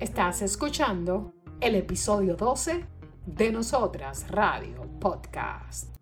Estás 0.00 0.42
escuchando 0.42 1.32
el 1.60 1.74
episodio 1.74 2.36
12 2.36 2.86
de 3.26 3.50
Nosotras 3.50 4.30
Radio 4.30 4.82
Podcast. 5.00 5.92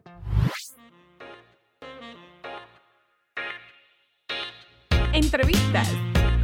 Entrevistas, 5.15 5.89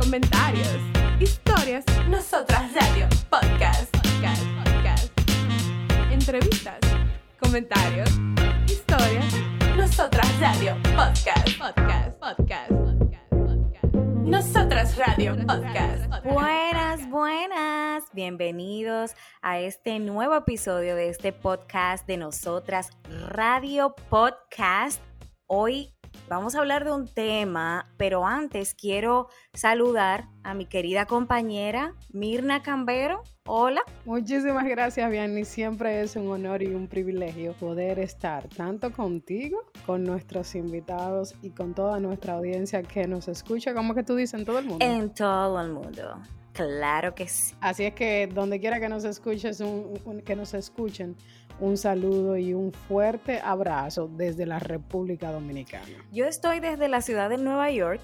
comentarios, 0.01 0.79
historias. 1.21 1.85
Nosotras 2.09 2.73
Radio 2.73 3.07
Podcast. 3.29 3.95
Podcast. 3.99 4.43
Podcast. 4.65 5.13
Entrevistas, 6.11 6.81
comentarios, 7.39 8.09
historias. 8.67 9.31
Nosotras 9.77 10.41
Radio 10.41 10.75
Podcast. 10.97 11.59
Podcast. 11.59 12.19
Podcast. 12.19 12.71
Podcast. 12.71 13.12
Nosotras 14.25 14.97
Radio 14.97 15.37
Podcast. 15.37 16.25
Buenas, 16.25 17.09
buenas. 17.11 18.05
Bienvenidos 18.13 19.13
a 19.43 19.59
este 19.59 19.99
nuevo 19.99 20.37
episodio 20.37 20.97
de 20.97 21.09
este 21.09 21.33
podcast 21.33 22.07
de 22.07 22.17
Nosotras 22.17 22.91
Radio 23.29 23.95
Podcast. 24.09 25.01
Hoy 25.47 25.93
vamos 26.29 26.55
a 26.55 26.61
hablar 26.61 26.85
de 26.85 26.93
un 26.93 27.07
tema, 27.07 27.91
pero 27.97 28.27
antes 28.27 28.75
quiero 28.75 29.29
saludar 29.55 30.29
a 30.43 30.55
mi 30.55 30.67
querida 30.67 31.07
compañera 31.07 31.95
Mirna 32.13 32.63
Cambero. 32.63 33.23
Hola. 33.47 33.83
Muchísimas 34.05 34.65
gracias, 34.67 35.11
Vianney. 35.11 35.45
Siempre 35.45 36.01
es 36.01 36.15
un 36.17 36.29
honor 36.31 36.63
y 36.63 36.69
un 36.75 36.87
privilegio 36.87 37.55
poder 37.55 37.99
estar 37.99 38.49
tanto 38.49 38.93
contigo, 38.93 39.59
con 39.85 40.05
nuestros 40.05 40.55
invitados 40.55 41.35
y 41.43 41.51
con 41.51 41.75
toda 41.75 41.99
nuestra 41.99 42.35
audiencia 42.35 42.83
que 42.83 43.07
nos 43.09 43.27
escucha, 43.29 43.75
como 43.75 43.95
que 43.95 44.03
tú 44.05 44.15
dices, 44.15 44.39
en 44.39 44.47
todo 44.47 44.59
el 44.61 44.67
mundo. 44.67 44.85
En 44.85 45.13
todo 45.13 45.61
el 45.61 45.71
mundo. 45.73 46.21
Claro 46.53 47.15
que 47.15 47.27
sí. 47.29 47.55
Así 47.63 47.85
es 47.85 47.95
que 47.95 48.27
donde 48.27 48.61
quiera 48.61 48.79
que 48.79 48.89
nos 48.91 49.05
escuches, 49.05 49.61
un- 49.61 49.99
un- 50.05 50.21
que 50.21 50.37
nos 50.37 50.53
escuchen, 50.53 51.17
un 51.63 51.77
saludo 51.77 52.37
y 52.37 52.55
un 52.55 52.73
fuerte 52.73 53.41
abrazo 53.41 54.09
desde 54.09 54.47
la 54.47 54.59
República 54.59 55.31
Dominicana. 55.31 55.87
Yo 56.11 56.27
estoy 56.27 56.59
desde 56.59 56.89
la 56.89 57.03
ciudad 57.03 57.31
de 57.31 57.39
Nueva 57.39 57.71
York. 57.71 58.01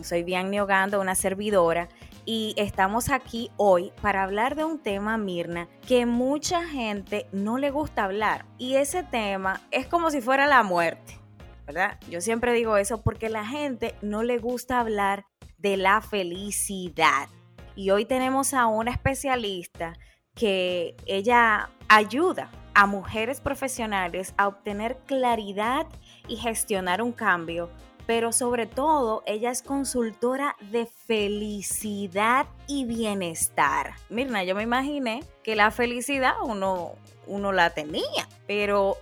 Soy 0.00 0.22
Bianni 0.22 0.60
Ogando, 0.60 0.98
una 0.98 1.14
servidora, 1.14 1.88
y 2.24 2.54
estamos 2.56 3.10
aquí 3.10 3.50
hoy 3.58 3.92
para 4.00 4.22
hablar 4.22 4.56
de 4.56 4.64
un 4.64 4.78
tema, 4.78 5.18
Mirna, 5.18 5.68
que 5.86 6.06
mucha 6.06 6.66
gente 6.66 7.26
no 7.32 7.58
le 7.58 7.70
gusta 7.70 8.04
hablar. 8.04 8.46
Y 8.56 8.76
ese 8.76 9.02
tema 9.02 9.60
es 9.70 9.86
como 9.86 10.10
si 10.10 10.22
fuera 10.22 10.46
la 10.46 10.62
muerte, 10.62 11.18
¿verdad? 11.66 11.98
Yo 12.08 12.22
siempre 12.22 12.54
digo 12.54 12.78
eso 12.78 13.02
porque 13.02 13.28
la 13.28 13.46
gente 13.46 13.94
no 14.00 14.22
le 14.22 14.38
gusta 14.38 14.80
hablar 14.80 15.26
de 15.58 15.76
la 15.76 16.00
felicidad. 16.00 17.28
Y 17.74 17.90
hoy 17.90 18.06
tenemos 18.06 18.54
a 18.54 18.66
una 18.66 18.90
especialista 18.90 19.92
que 20.34 20.96
ella 21.04 21.68
ayuda 21.88 22.50
a 22.76 22.84
mujeres 22.84 23.40
profesionales 23.40 24.34
a 24.36 24.48
obtener 24.48 24.98
claridad 25.06 25.86
y 26.28 26.36
gestionar 26.36 27.00
un 27.00 27.10
cambio, 27.10 27.70
pero 28.06 28.32
sobre 28.32 28.66
todo 28.66 29.22
ella 29.24 29.50
es 29.50 29.62
consultora 29.62 30.56
de 30.70 30.84
felicidad 30.84 32.44
y 32.66 32.84
bienestar. 32.84 33.94
Mirna, 34.10 34.44
yo 34.44 34.54
me 34.54 34.62
imaginé 34.62 35.24
que 35.42 35.56
la 35.56 35.70
felicidad 35.70 36.34
uno, 36.44 36.92
uno 37.26 37.50
la 37.50 37.70
tenía, 37.70 38.28
pero 38.46 38.98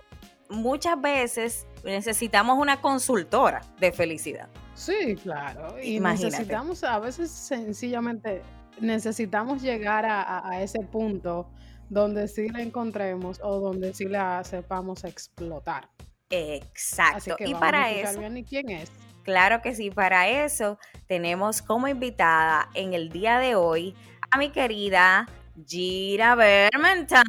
muchas 0.49 1.01
veces 1.01 1.67
necesitamos 1.83 2.57
una 2.57 2.79
consultora 2.79 3.61
de 3.81 3.91
felicidad. 3.91 4.47
Sí, 4.73 5.17
claro. 5.21 5.75
Y 5.83 5.95
Imagínate. 5.95 6.31
necesitamos, 6.31 6.81
a 6.85 6.99
veces 6.99 7.29
sencillamente, 7.29 8.41
necesitamos 8.79 9.61
llegar 9.61 10.05
a, 10.05 10.61
ese 10.61 10.79
punto 10.79 11.49
donde 11.89 12.27
sí 12.27 12.49
la 12.49 12.61
encontremos 12.61 13.39
o 13.43 13.59
donde 13.59 13.93
sí 13.93 14.05
la 14.05 14.43
sepamos 14.43 15.03
explotar. 15.03 15.89
Así 15.99 16.25
Exacto. 16.29 17.35
que 17.37 17.47
Y 17.47 17.53
vamos 17.53 17.59
para 17.61 17.83
a 17.85 17.91
eso, 17.91 18.19
bien, 18.19 18.37
¿y 18.37 18.43
quién 18.43 18.69
es? 18.69 18.91
Claro 19.23 19.61
que 19.61 19.73
sí, 19.73 19.89
para 19.89 20.27
eso 20.27 20.77
tenemos 21.07 21.61
como 21.61 21.87
invitada 21.87 22.69
en 22.73 22.93
el 22.93 23.09
día 23.09 23.39
de 23.39 23.55
hoy 23.55 23.95
a 24.31 24.37
mi 24.37 24.51
querida 24.51 25.27
Gira 25.65 26.35
Bermentan. 26.35 27.25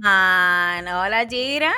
Hola 0.87 1.27
Gira. 1.29 1.73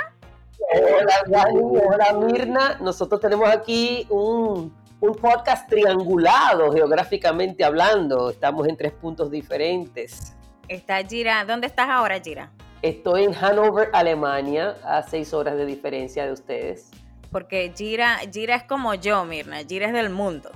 Hola, 0.75 1.15
Dani, 1.29 1.61
hola 1.61 2.13
Mirna. 2.15 2.79
Nosotros 2.81 3.21
tenemos 3.21 3.49
aquí 3.49 4.07
un, 4.11 4.75
un 5.01 5.15
podcast 5.15 5.69
triangulado 5.69 6.73
geográficamente 6.73 7.65
hablando. 7.65 8.31
Estamos 8.31 8.67
en 8.67 8.77
tres 8.77 8.93
puntos 8.93 9.31
diferentes. 9.31 10.35
Está 10.67 11.05
Gira. 11.05 11.45
¿Dónde 11.45 11.67
estás 11.67 11.89
ahora, 11.89 12.21
Gira? 12.21 12.51
Estoy 12.83 13.25
en 13.25 13.33
Hannover, 13.33 13.91
Alemania, 13.93 14.77
a 14.85 15.03
seis 15.03 15.35
horas 15.35 15.57
de 15.57 15.67
diferencia 15.67 16.27
de 16.27 16.33
ustedes. 16.33 16.91
Porque 17.33 17.73
Gira, 17.77 18.19
Gira 18.33 18.55
es 18.55 18.63
como 18.63 18.95
yo, 18.95 19.25
Mirna. 19.25 19.59
Gira 19.69 19.89
es 19.89 19.93
del 19.93 20.11
mundo. 20.11 20.51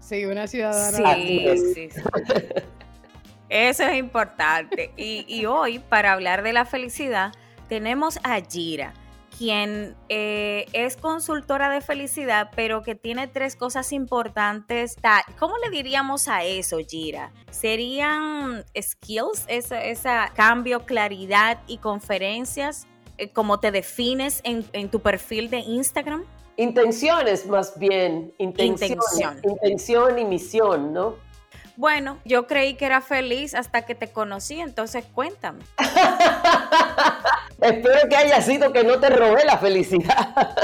Sí, 0.00 0.24
una 0.24 0.46
ciudadana. 0.46 1.14
Sí, 1.14 1.46
sí, 1.74 1.90
sí. 1.90 2.00
Eso 3.50 3.82
es 3.84 3.98
importante. 3.98 4.92
Y, 4.96 5.26
y 5.28 5.46
hoy, 5.46 5.78
para 5.78 6.12
hablar 6.12 6.42
de 6.42 6.52
la 6.52 6.64
felicidad, 6.64 7.32
tenemos 7.68 8.18
a 8.22 8.40
Gira, 8.40 8.94
quien 9.38 9.94
eh, 10.08 10.66
es 10.72 10.96
consultora 10.96 11.70
de 11.70 11.80
felicidad, 11.80 12.50
pero 12.56 12.82
que 12.82 12.94
tiene 12.96 13.28
tres 13.28 13.54
cosas 13.54 13.92
importantes. 13.92 14.96
Ta- 14.96 15.24
¿Cómo 15.38 15.54
le 15.58 15.70
diríamos 15.70 16.26
a 16.26 16.42
eso, 16.42 16.78
Gira? 16.86 17.30
¿Serían 17.50 18.64
skills, 18.80 19.44
esa, 19.46 19.82
esa 19.84 20.32
cambio, 20.34 20.84
claridad 20.84 21.58
y 21.68 21.78
conferencias? 21.78 22.86
eh, 23.20 23.30
como 23.30 23.58
te 23.58 23.70
defines 23.72 24.40
en, 24.44 24.64
en 24.72 24.88
tu 24.90 25.00
perfil 25.00 25.50
de 25.50 25.58
Instagram? 25.58 26.24
Intenciones, 26.56 27.46
más 27.46 27.76
bien. 27.78 28.32
Intención. 28.38 28.90
Intención. 28.92 29.40
Intención 29.44 30.18
y 30.18 30.24
misión, 30.24 30.92
¿no? 30.92 31.14
Bueno, 31.76 32.18
yo 32.24 32.46
creí 32.46 32.74
que 32.74 32.86
era 32.86 33.00
feliz 33.00 33.54
hasta 33.54 33.86
que 33.86 33.94
te 33.94 34.10
conocí, 34.12 34.60
entonces 34.60 35.04
cuéntame. 35.14 35.64
Espero 37.60 38.08
que 38.08 38.16
haya 38.16 38.40
sido 38.40 38.72
que 38.72 38.84
no 38.84 39.00
te 39.00 39.10
robé 39.10 39.44
la 39.44 39.58
felicidad. 39.58 40.56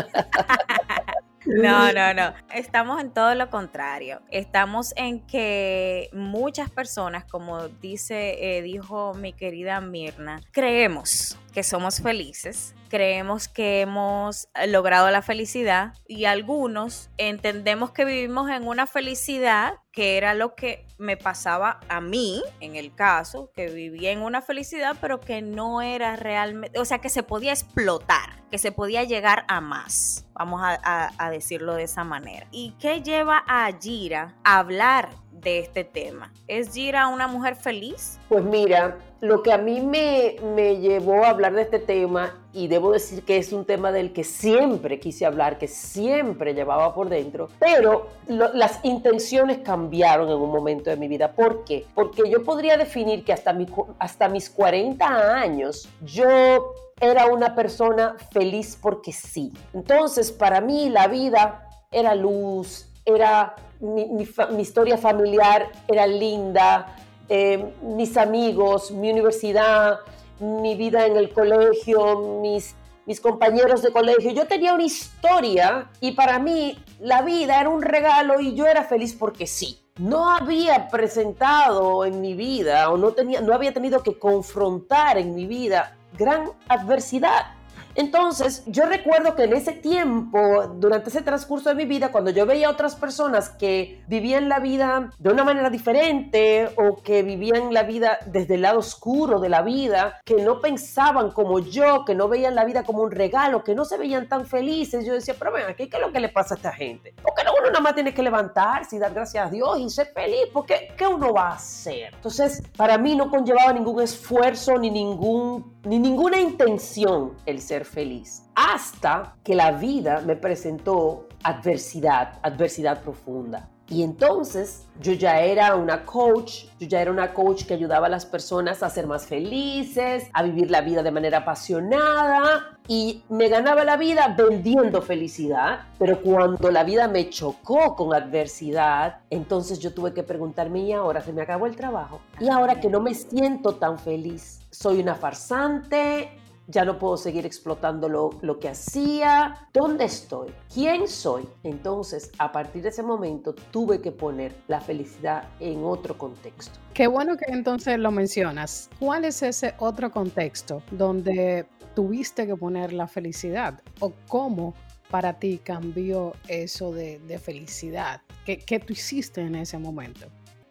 No, 1.46 1.92
no, 1.92 2.14
no. 2.14 2.32
Estamos 2.54 3.00
en 3.02 3.10
todo 3.12 3.34
lo 3.34 3.50
contrario. 3.50 4.22
Estamos 4.30 4.94
en 4.96 5.26
que 5.26 6.08
muchas 6.12 6.70
personas, 6.70 7.24
como 7.24 7.68
dice, 7.68 8.56
eh, 8.56 8.62
dijo 8.62 9.12
mi 9.14 9.34
querida 9.34 9.80
Mirna, 9.80 10.40
creemos 10.52 11.38
que 11.54 11.62
somos 11.62 12.02
felices, 12.02 12.74
creemos 12.88 13.46
que 13.48 13.80
hemos 13.80 14.48
logrado 14.66 15.08
la 15.10 15.22
felicidad 15.22 15.94
y 16.06 16.24
algunos 16.24 17.10
entendemos 17.16 17.92
que 17.92 18.04
vivimos 18.04 18.50
en 18.50 18.66
una 18.66 18.86
felicidad 18.88 19.74
que 19.92 20.16
era 20.16 20.34
lo 20.34 20.56
que 20.56 20.84
me 20.98 21.16
pasaba 21.16 21.78
a 21.88 22.00
mí, 22.00 22.42
en 22.60 22.74
el 22.74 22.92
caso, 22.94 23.50
que 23.54 23.68
vivía 23.68 24.10
en 24.10 24.20
una 24.22 24.42
felicidad, 24.42 24.96
pero 25.00 25.20
que 25.20 25.40
no 25.42 25.80
era 25.82 26.16
realmente, 26.16 26.80
o 26.80 26.84
sea, 26.84 26.98
que 26.98 27.08
se 27.08 27.22
podía 27.22 27.52
explotar, 27.52 28.42
que 28.50 28.58
se 28.58 28.72
podía 28.72 29.04
llegar 29.04 29.44
a 29.46 29.60
más, 29.60 30.26
vamos 30.34 30.60
a, 30.62 30.78
a- 30.82 31.12
a 31.18 31.30
decirlo 31.30 31.74
de 31.74 31.84
esa 31.84 32.02
manera. 32.02 32.48
¿Y 32.50 32.74
qué 32.80 33.02
lleva 33.02 33.44
a 33.46 33.70
Gira 33.80 34.34
a 34.42 34.58
hablar 34.58 35.10
de 35.40 35.58
este 35.58 35.84
tema? 35.84 36.32
¿Es 36.48 36.72
Gira 36.72 37.08
una 37.08 37.26
mujer 37.26 37.56
feliz? 37.56 38.18
Pues 38.28 38.44
mira, 38.44 38.98
lo 39.20 39.42
que 39.42 39.52
a 39.52 39.58
mí 39.58 39.80
me, 39.80 40.36
me 40.54 40.78
llevó 40.78 41.24
a 41.24 41.30
hablar 41.30 41.54
de 41.54 41.62
este 41.62 41.78
tema, 41.78 42.32
y 42.54 42.68
debo 42.68 42.92
decir 42.92 43.24
que 43.24 43.36
es 43.36 43.52
un 43.52 43.64
tema 43.64 43.90
del 43.90 44.12
que 44.12 44.22
siempre 44.22 45.00
quise 45.00 45.26
hablar, 45.26 45.58
que 45.58 45.66
siempre 45.66 46.54
llevaba 46.54 46.94
por 46.94 47.08
dentro, 47.08 47.48
pero 47.58 48.06
las 48.28 48.78
intenciones 48.84 49.58
cambiaron 49.58 50.28
en 50.28 50.36
un 50.36 50.50
momento 50.50 50.88
de 50.88 50.96
mi 50.96 51.08
vida. 51.08 51.32
¿Por 51.32 51.64
qué? 51.64 51.84
Porque 51.94 52.30
yo 52.30 52.44
podría 52.44 52.76
definir 52.76 53.24
que 53.24 53.32
hasta, 53.32 53.52
mi 53.52 53.66
hasta 53.98 54.28
mis 54.28 54.48
40 54.48 55.04
años 55.36 55.88
yo 56.00 56.72
era 57.00 57.26
una 57.26 57.56
persona 57.56 58.14
feliz 58.30 58.78
porque 58.80 59.12
sí. 59.12 59.52
Entonces, 59.72 60.30
para 60.30 60.60
mí 60.60 60.88
la 60.90 61.08
vida 61.08 61.68
era 61.90 62.14
luz, 62.14 62.88
era 63.04 63.56
mi, 63.84 64.26
historia 64.60 64.96
familiar 64.96 65.68
era 65.86 66.06
linda, 66.06 66.96
eh, 67.28 67.72
mis 67.82 68.16
amigos, 68.16 68.90
mi 68.90 69.10
universidad, 69.10 70.00
mi 70.40 70.74
vida 70.74 71.06
en 71.06 71.16
el 71.16 71.32
colegio, 71.32 72.40
mis, 72.40 72.74
mis 73.06 73.20
compañeros 73.20 73.82
de 73.82 73.92
colegio. 73.92 74.32
Yo 74.32 74.46
tenía 74.46 74.74
una 74.74 74.84
historia 74.84 75.90
y 76.00 76.12
para 76.12 76.38
mí 76.38 76.78
la 77.00 77.22
vida 77.22 77.60
era 77.60 77.68
un 77.68 77.82
regalo 77.82 78.40
y 78.40 78.54
yo 78.54 78.66
era 78.66 78.84
feliz 78.84 79.14
porque 79.14 79.46
sí. 79.46 79.80
No 79.96 80.28
había 80.28 80.88
presentado 80.88 82.04
en 82.04 82.20
mi 82.20 82.34
vida 82.34 82.90
o 82.90 82.96
no, 82.96 83.12
tenía, 83.12 83.40
no 83.40 83.54
había 83.54 83.72
tenido 83.72 84.02
que 84.02 84.18
confrontar 84.18 85.18
en 85.18 85.36
mi 85.36 85.46
vida 85.46 85.96
gran 86.18 86.50
adversidad. 86.68 87.46
Entonces, 87.94 88.62
yo 88.66 88.86
recuerdo 88.86 89.34
que 89.34 89.44
en 89.44 89.52
ese 89.52 89.72
tiempo, 89.72 90.66
durante 90.76 91.10
ese 91.10 91.22
transcurso 91.22 91.68
de 91.68 91.74
mi 91.74 91.84
vida, 91.84 92.10
cuando 92.10 92.30
yo 92.30 92.46
veía 92.46 92.68
a 92.68 92.70
otras 92.70 92.96
personas 92.96 93.50
que 93.50 94.02
vivían 94.08 94.48
la 94.48 94.58
vida 94.58 95.10
de 95.18 95.30
una 95.30 95.44
manera 95.44 95.70
diferente 95.70 96.70
o 96.76 97.02
que 97.02 97.22
vivían 97.22 97.72
la 97.72 97.84
vida 97.84 98.18
desde 98.26 98.54
el 98.54 98.62
lado 98.62 98.80
oscuro 98.80 99.38
de 99.38 99.48
la 99.48 99.62
vida, 99.62 100.20
que 100.24 100.42
no 100.42 100.60
pensaban 100.60 101.30
como 101.30 101.60
yo, 101.60 102.04
que 102.04 102.14
no 102.14 102.28
veían 102.28 102.54
la 102.54 102.64
vida 102.64 102.84
como 102.84 103.02
un 103.02 103.10
regalo, 103.10 103.62
que 103.62 103.74
no 103.74 103.84
se 103.84 103.96
veían 103.96 104.28
tan 104.28 104.46
felices, 104.46 105.04
yo 105.04 105.12
decía, 105.12 105.34
pero 105.38 105.52
ven 105.52 105.66
aquí, 105.68 105.88
¿qué 105.88 105.96
es 105.96 106.02
lo 106.02 106.12
que 106.12 106.20
le 106.20 106.28
pasa 106.28 106.54
a 106.54 106.56
esta 106.56 106.72
gente? 106.72 107.14
Porque 107.22 107.44
no, 107.44 107.52
uno 107.52 107.68
nada 107.68 107.80
más 107.80 107.94
tiene 107.94 108.12
que 108.12 108.22
levantarse 108.22 108.96
y 108.96 108.98
dar 108.98 109.12
gracias 109.12 109.46
a 109.46 109.50
Dios 109.50 109.78
y 109.78 109.88
ser 109.90 110.08
feliz, 110.08 110.48
porque 110.52 110.92
¿qué 110.96 111.06
uno 111.06 111.32
va 111.32 111.50
a 111.50 111.54
hacer? 111.54 112.14
Entonces, 112.14 112.62
para 112.76 112.98
mí 112.98 113.14
no 113.14 113.30
conllevaba 113.30 113.72
ningún 113.72 114.02
esfuerzo 114.02 114.78
ni, 114.78 114.90
ningún, 114.90 115.73
ni 115.84 115.98
ninguna 115.98 116.40
intención 116.40 117.32
el 117.46 117.60
ser 117.60 117.84
feliz. 117.84 118.42
Hasta 118.54 119.36
que 119.44 119.54
la 119.54 119.72
vida 119.72 120.22
me 120.24 120.36
presentó 120.36 121.28
adversidad, 121.42 122.38
adversidad 122.42 123.02
profunda. 123.02 123.70
Y 123.88 124.02
entonces 124.02 124.86
yo 125.00 125.12
ya 125.12 125.40
era 125.40 125.74
una 125.74 126.06
coach, 126.06 126.64
yo 126.80 126.88
ya 126.88 127.02
era 127.02 127.10
una 127.10 127.34
coach 127.34 127.64
que 127.64 127.74
ayudaba 127.74 128.06
a 128.06 128.10
las 128.10 128.24
personas 128.24 128.82
a 128.82 128.88
ser 128.88 129.06
más 129.06 129.26
felices, 129.26 130.28
a 130.32 130.42
vivir 130.42 130.70
la 130.70 130.80
vida 130.80 131.02
de 131.02 131.10
manera 131.10 131.38
apasionada 131.38 132.78
y 132.88 133.22
me 133.28 133.48
ganaba 133.48 133.84
la 133.84 133.96
vida 133.96 134.34
vendiendo 134.36 135.02
felicidad. 135.02 135.80
Pero 135.98 136.22
cuando 136.22 136.70
la 136.70 136.84
vida 136.84 137.08
me 137.08 137.28
chocó 137.28 137.94
con 137.94 138.14
adversidad, 138.14 139.18
entonces 139.28 139.78
yo 139.80 139.92
tuve 139.92 140.14
que 140.14 140.22
preguntarme, 140.22 140.80
¿y 140.80 140.92
ahora 140.92 141.20
se 141.20 141.32
me 141.32 141.42
acabó 141.42 141.66
el 141.66 141.76
trabajo? 141.76 142.20
¿Y 142.40 142.48
ahora 142.48 142.80
que 142.80 142.88
no 142.88 143.00
me 143.00 143.14
siento 143.14 143.74
tan 143.74 143.98
feliz? 143.98 144.60
¿Soy 144.70 145.00
una 145.00 145.14
farsante? 145.14 146.30
Ya 146.66 146.84
no 146.84 146.98
puedo 146.98 147.16
seguir 147.16 147.44
explotando 147.44 148.08
lo, 148.08 148.58
que 148.58 148.68
hacía, 148.68 149.68
¿dónde 149.72 150.04
estoy? 150.04 150.52
¿Quién 150.72 151.08
soy? 151.08 151.46
Entonces, 151.62 152.30
a 152.38 152.52
partir 152.52 152.82
de 152.82 152.88
ese 152.88 153.02
momento, 153.02 153.54
tuve 153.70 154.00
que 154.00 154.12
poner 154.12 154.54
la 154.68 154.80
felicidad 154.80 155.48
en 155.60 155.84
otro 155.84 156.16
contexto. 156.16 156.78
Qué 156.94 157.06
bueno 157.06 157.36
que 157.36 157.52
entonces 157.52 157.98
lo 157.98 158.10
mencionas. 158.10 158.88
¿Cuál 158.98 159.24
es 159.24 159.42
ese 159.42 159.74
otro 159.78 160.10
contexto 160.10 160.82
donde 160.90 161.66
tuviste 161.94 162.46
que 162.46 162.56
poner 162.56 162.92
la 162.92 163.06
felicidad? 163.06 163.82
¿O 164.00 164.12
cómo 164.28 164.74
para 165.10 165.38
ti 165.38 165.60
cambió 165.62 166.32
eso 166.48 166.92
de, 166.92 167.20
felicidad? 167.42 168.22
¿Qué, 168.46 168.58
¿Qué 168.58 168.78
tú 168.78 168.92
hiciste 168.92 169.40
en 169.42 169.56
ese 169.56 169.78
momento? 169.78 170.26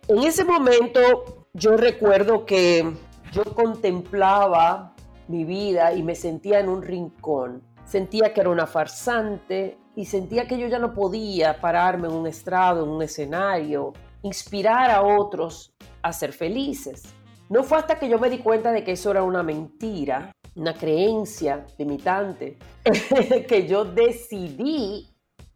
En 0.08 0.24
ese 0.24 0.44
momento, 0.44 1.48
yo 1.54 1.78
recuerdo 1.78 2.46
que 2.46 2.94
yo 3.32 3.44
contemplaba 3.56 4.93
mi 5.34 5.46
vida 5.46 5.94
y 5.94 6.04
me 6.04 6.14
sentía 6.14 6.60
en 6.60 6.70
un 6.70 6.84
rincón. 6.84 7.64
Sentía 7.86 8.34
que 8.34 8.42
era 8.42 8.52
una 8.52 8.68
farsante 8.68 9.78
y 9.96 10.06
sentía 10.06 10.48
que 10.48 10.60
yo 10.60 10.68
ya 10.68 10.78
no 10.78 10.94
podía 10.94 11.60
pararme 11.60 12.08
en 12.08 12.14
un 12.14 12.28
estrado, 12.28 12.84
en 12.84 12.90
un 12.90 13.02
escenario, 13.02 13.94
inspirar 14.22 14.92
a 14.92 15.02
otros 15.02 15.74
a 16.04 16.14
ser 16.14 16.34
felices. 16.34 17.04
No 17.50 17.64
fue 17.64 17.80
hasta 17.80 17.98
que 17.98 18.08
yo 18.08 18.20
me 18.20 18.30
di 18.30 18.38
cuenta 18.38 18.72
de 18.72 18.84
que 18.84 18.92
eso 18.92 19.10
era 19.10 19.24
una 19.24 19.42
mentira, 19.42 20.32
una 20.56 20.76
creencia 20.76 21.66
limitante, 21.80 22.58
que 23.48 23.68
yo 23.68 23.86
decidí, 23.86 25.10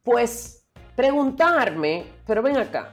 pues, 0.04 0.66
preguntarme, 0.96 2.06
pero 2.26 2.42
ven 2.42 2.58
acá, 2.58 2.92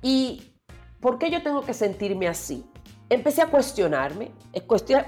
¿y 0.00 0.54
por 1.00 1.18
qué 1.18 1.30
yo 1.30 1.42
tengo 1.42 1.62
que 1.62 1.74
sentirme 1.74 2.28
así? 2.28 2.64
Empecé 3.10 3.42
a 3.42 3.48
cuestionarme, 3.48 4.30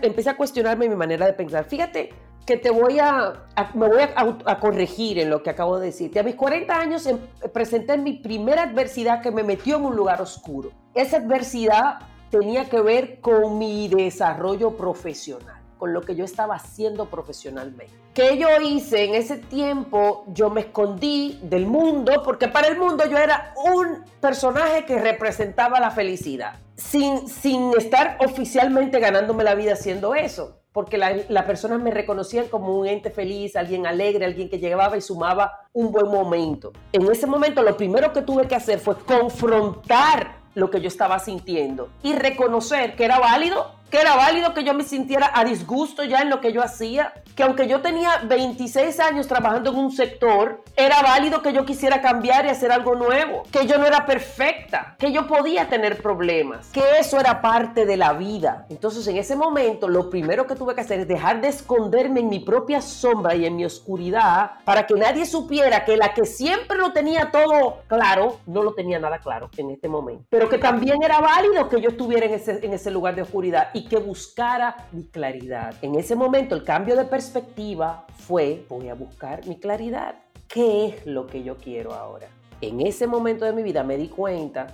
empecé 0.03 0.31
a 0.31 0.37
cuestionarme 0.37 0.89
mi 0.89 0.97
manera 0.97 1.25
de 1.25 1.33
pensar. 1.33 1.65
Fíjate 1.65 2.11
que 2.45 2.57
te 2.57 2.71
voy 2.71 2.99
a, 2.99 3.47
me 3.75 3.87
voy 3.87 4.03
a, 4.03 4.59
corregir 4.59 5.21
en 5.21 5.31
lo 5.31 5.43
que 5.43 5.51
acabo 5.51 5.79
de 5.79 5.87
decirte. 5.87 6.19
A 6.19 6.25
mis 6.25 6.35
40 6.35 6.77
años 6.77 7.07
em, 7.07 7.19
presenté 7.53 7.97
mi 7.97 8.15
primera 8.15 8.65
adversidad 8.65 9.23
que 9.23 9.31
me 9.31 9.45
metió 9.45 9.77
en 9.77 9.85
un 9.85 9.97
lugar 9.97 10.21
oscuro. 10.21 10.73
Esa 10.93 11.19
adversidad 11.19 12.01
tenía 12.31 12.69
que 12.69 12.81
ver 12.81 13.21
con 13.21 13.59
mi 13.59 13.89
desarrollo 13.89 14.77
profesional 14.77 15.62
con 15.83 15.93
lo 15.93 16.03
que 16.03 16.15
yo 16.15 16.25
estaba 16.25 16.55
haciendo 16.55 17.07
profesionalmente. 17.07 17.93
¿Qué 18.15 18.39
yo 18.39 18.47
hice 18.61 19.03
en 19.03 19.17
ese 19.17 19.39
tiempo? 19.39 20.23
Yo 20.29 20.49
me 20.49 20.61
escondí 20.61 21.41
del 21.43 21.67
mundo 21.67 22.23
porque 22.25 22.47
para 22.47 22.69
el 22.69 22.79
mundo 22.79 23.03
yo 23.11 23.19
era 23.19 23.53
un 23.57 24.05
personaje 24.21 24.85
que 24.85 25.01
representaba 25.01 25.81
la 25.81 25.91
felicidad, 25.91 26.61
sin, 26.77 27.27
sin 27.27 27.73
estar 27.77 28.17
oficialmente 28.21 29.01
ganándome 29.01 29.43
la 29.43 29.57
vida 29.57 29.73
haciendo 29.73 30.15
eso 30.15 30.61
porque 30.71 30.97
las 30.97 31.45
personas 31.47 31.81
me 31.81 31.91
reconocían 31.91 32.47
como 32.47 32.79
un 32.79 32.87
ente 32.87 33.11
feliz, 33.11 33.57
alguien 33.57 33.85
alegre, 33.85 34.25
alguien 34.25 34.49
que 34.49 34.61
llegaba 34.61 34.97
y 34.97 35.01
sumaba 35.01 35.67
un 35.73 35.91
buen 35.91 36.07
momento. 36.07 36.73
En 36.93 37.11
ese 37.11 37.27
momento 37.27 37.61
lo 37.61 37.77
primero 37.77 38.13
que 38.13 38.23
tuve 38.23 38.47
que 38.47 38.55
hacer 38.55 38.79
fue 38.79 38.97
confrontar 38.99 40.37
lo 40.55 40.71
que 40.71 40.81
yo 40.81 40.87
estaba 40.87 41.19
sintiendo 41.19 41.89
y 42.05 42.13
reconocer 42.13 42.95
que 42.95 43.05
era 43.05 43.19
válido 43.19 43.82
que 43.93 44.01
era 44.01 44.17
válido 44.17 44.55
que 44.55 44.65
yo 44.65 44.73
me 44.73 44.85
sintiera 44.85 45.31
a 45.35 45.45
disgusto 45.45 46.03
ya 46.03 46.23
en 46.23 46.31
lo 46.31 46.41
que 46.41 46.51
yo 46.51 46.63
hacía, 46.63 47.13
que 47.37 47.43
aunque 47.43 47.69
yo 47.69 47.83
tenía 47.83 48.23
26 48.25 48.99
años 49.01 49.27
trabajando 49.29 49.71
en 49.71 49.77
un 49.77 49.93
sector, 49.93 50.65
era 50.75 51.03
válido 51.03 51.43
que 51.43 51.53
yo 51.53 51.67
quisiera 51.67 52.01
cambiar 52.01 52.47
y 52.47 52.49
hacer 52.49 52.73
algo 52.73 52.95
nuevo, 52.95 53.43
que 53.53 53.67
yo 53.67 53.77
no 53.77 53.85
era 53.85 54.07
perfecta, 54.07 54.97
que 54.99 55.13
yo 55.13 55.27
podía 55.27 55.69
tener 55.69 56.01
problemas, 56.01 56.69
que 56.69 56.83
eso 56.99 57.21
era 57.21 57.43
parte 57.43 57.85
de 57.85 57.99
la 57.99 58.15
vida. 58.15 58.65
Entonces 58.71 59.07
en 59.09 59.19
ese 59.19 59.37
momento 59.37 59.89
lo 59.89 60.09
primero 60.09 60.47
que 60.47 60.55
tuve 60.55 60.75
que 60.75 60.81
hacer 60.81 61.01
es 61.01 61.09
dejar 61.09 61.43
de 61.43 61.49
esconderme 61.49 62.21
en 62.21 62.31
mi 62.31 62.41
propia 62.41 62.81
sombra 62.81 63.35
y 63.35 63.45
en 63.45 63.57
mi 63.57 63.67
oscuridad 63.67 64.53
para 64.65 64.87
que 64.87 64.95
nadie 64.95 65.27
supiera 65.27 65.85
que 65.85 65.99
la 65.99 66.15
que 66.15 66.25
siempre 66.25 66.79
lo 66.79 66.95
tenía 66.95 67.31
todo 67.31 67.81
claro, 67.89 68.39
no 68.47 68.63
lo 68.63 68.73
tenía 68.73 68.99
nada 68.99 69.19
claro 69.19 69.51
en 69.55 69.71
este 69.71 69.87
momento, 69.91 70.25
pero 70.31 70.49
que 70.49 70.57
también 70.57 71.03
era 71.03 71.21
válido 71.21 71.69
que 71.69 71.79
yo 71.79 71.91
estuviera 71.91 72.25
en 72.25 72.33
ese, 72.33 72.65
en 72.65 72.73
ese 72.73 72.91
lugar 72.91 73.15
de 73.15 73.21
oscuridad 73.21 73.69
y 73.75 73.82
que 73.85 73.99
buscara 73.99 74.89
mi 74.93 75.05
claridad. 75.05 75.75
En 75.83 75.95
ese 75.95 76.17
momento 76.17 76.55
el 76.55 76.65
cambio 76.65 76.97
de 76.97 77.05
perspectiva 77.05 78.07
fue, 78.15 78.65
voy 78.69 78.89
a 78.89 78.95
buscar 78.95 79.47
mi 79.47 79.59
claridad. 79.59 80.17
¿Qué 80.49 80.87
es 80.87 81.07
lo 81.07 81.27
que 81.27 81.43
yo 81.43 81.57
quiero 81.57 81.95
ahora? 81.95 82.29
En 82.61 82.81
ese 82.81 83.07
momento 83.07 83.45
de 83.45 83.53
mi 83.53 83.63
vida 83.63 83.83
me 83.83 83.97
di 83.97 84.09
cuenta 84.09 84.67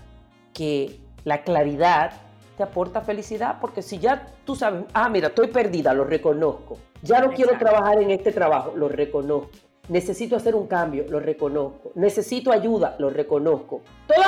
que 0.52 1.00
la 1.25 1.43
claridad 1.43 2.12
te 2.56 2.64
aporta 2.64 3.00
felicidad, 3.00 3.58
porque 3.60 3.82
si 3.82 3.99
ya 3.99 4.26
tú 4.44 4.56
sabes, 4.56 4.84
ah, 4.93 5.08
mira, 5.08 5.28
estoy 5.28 5.46
perdida, 5.46 5.94
lo 5.94 6.04
reconozco. 6.04 6.78
Ya 7.02 7.20
no 7.20 7.32
quiero 7.32 7.56
trabajar 7.56 8.02
en 8.02 8.11
este 8.11 8.32
trabajo, 8.32 8.72
lo 8.75 8.88
reconozco. 8.88 9.50
Necesito 9.88 10.37
hacer 10.37 10.54
un 10.54 10.66
cambio, 10.66 11.06
lo 11.08 11.20
reconozco. 11.20 11.93
Necesito 11.94 12.50
ayuda, 12.50 12.96
lo 12.99 13.08
reconozco. 13.08 13.82
Todos 14.06 14.26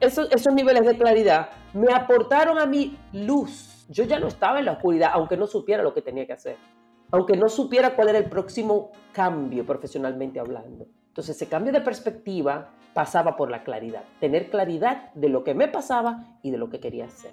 esos, 0.00 0.28
esos 0.32 0.54
niveles 0.54 0.86
de 0.86 0.96
claridad 0.96 1.50
me 1.74 1.92
aportaron 1.92 2.58
a 2.58 2.66
mí 2.66 2.98
luz 3.12 3.75
yo 3.88 4.04
ya 4.04 4.18
no 4.18 4.26
estaba 4.28 4.58
en 4.58 4.66
la 4.66 4.72
oscuridad, 4.72 5.10
aunque 5.12 5.36
no 5.36 5.46
supiera 5.46 5.82
lo 5.82 5.94
que 5.94 6.02
tenía 6.02 6.26
que 6.26 6.32
hacer, 6.32 6.56
aunque 7.10 7.36
no 7.36 7.48
supiera 7.48 7.94
cuál 7.94 8.08
era 8.08 8.18
el 8.18 8.28
próximo 8.28 8.90
cambio 9.12 9.64
profesionalmente 9.64 10.40
hablando. 10.40 10.86
Entonces 11.08 11.36
ese 11.36 11.48
cambio 11.48 11.72
de 11.72 11.80
perspectiva 11.80 12.70
pasaba 12.94 13.36
por 13.36 13.50
la 13.50 13.62
claridad, 13.62 14.02
tener 14.20 14.50
claridad 14.50 15.12
de 15.14 15.28
lo 15.28 15.44
que 15.44 15.54
me 15.54 15.68
pasaba 15.68 16.38
y 16.42 16.50
de 16.50 16.58
lo 16.58 16.68
que 16.68 16.80
quería 16.80 17.06
hacer. 17.06 17.32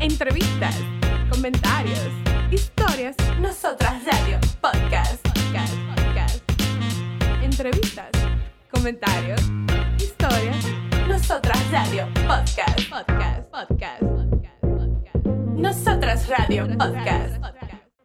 Entrevistas, 0.00 0.76
comentarios, 1.30 2.08
historias, 2.50 3.14
nosotras 3.40 4.04
radio, 4.04 4.38
podcast, 4.60 5.24
podcast, 5.28 5.74
podcast. 5.94 6.42
Entrevistas, 7.44 8.10
comentarios, 8.68 9.40
historias 9.98 10.91
nosotras 11.08 11.70
Radio 11.70 12.06
Podcast. 12.26 12.88
Podcast. 12.88 13.50
Podcast. 13.50 14.02
Podcast. 14.02 15.26
Nosotras 15.56 16.28
Radio 16.28 16.66
Podcast. 16.78 17.42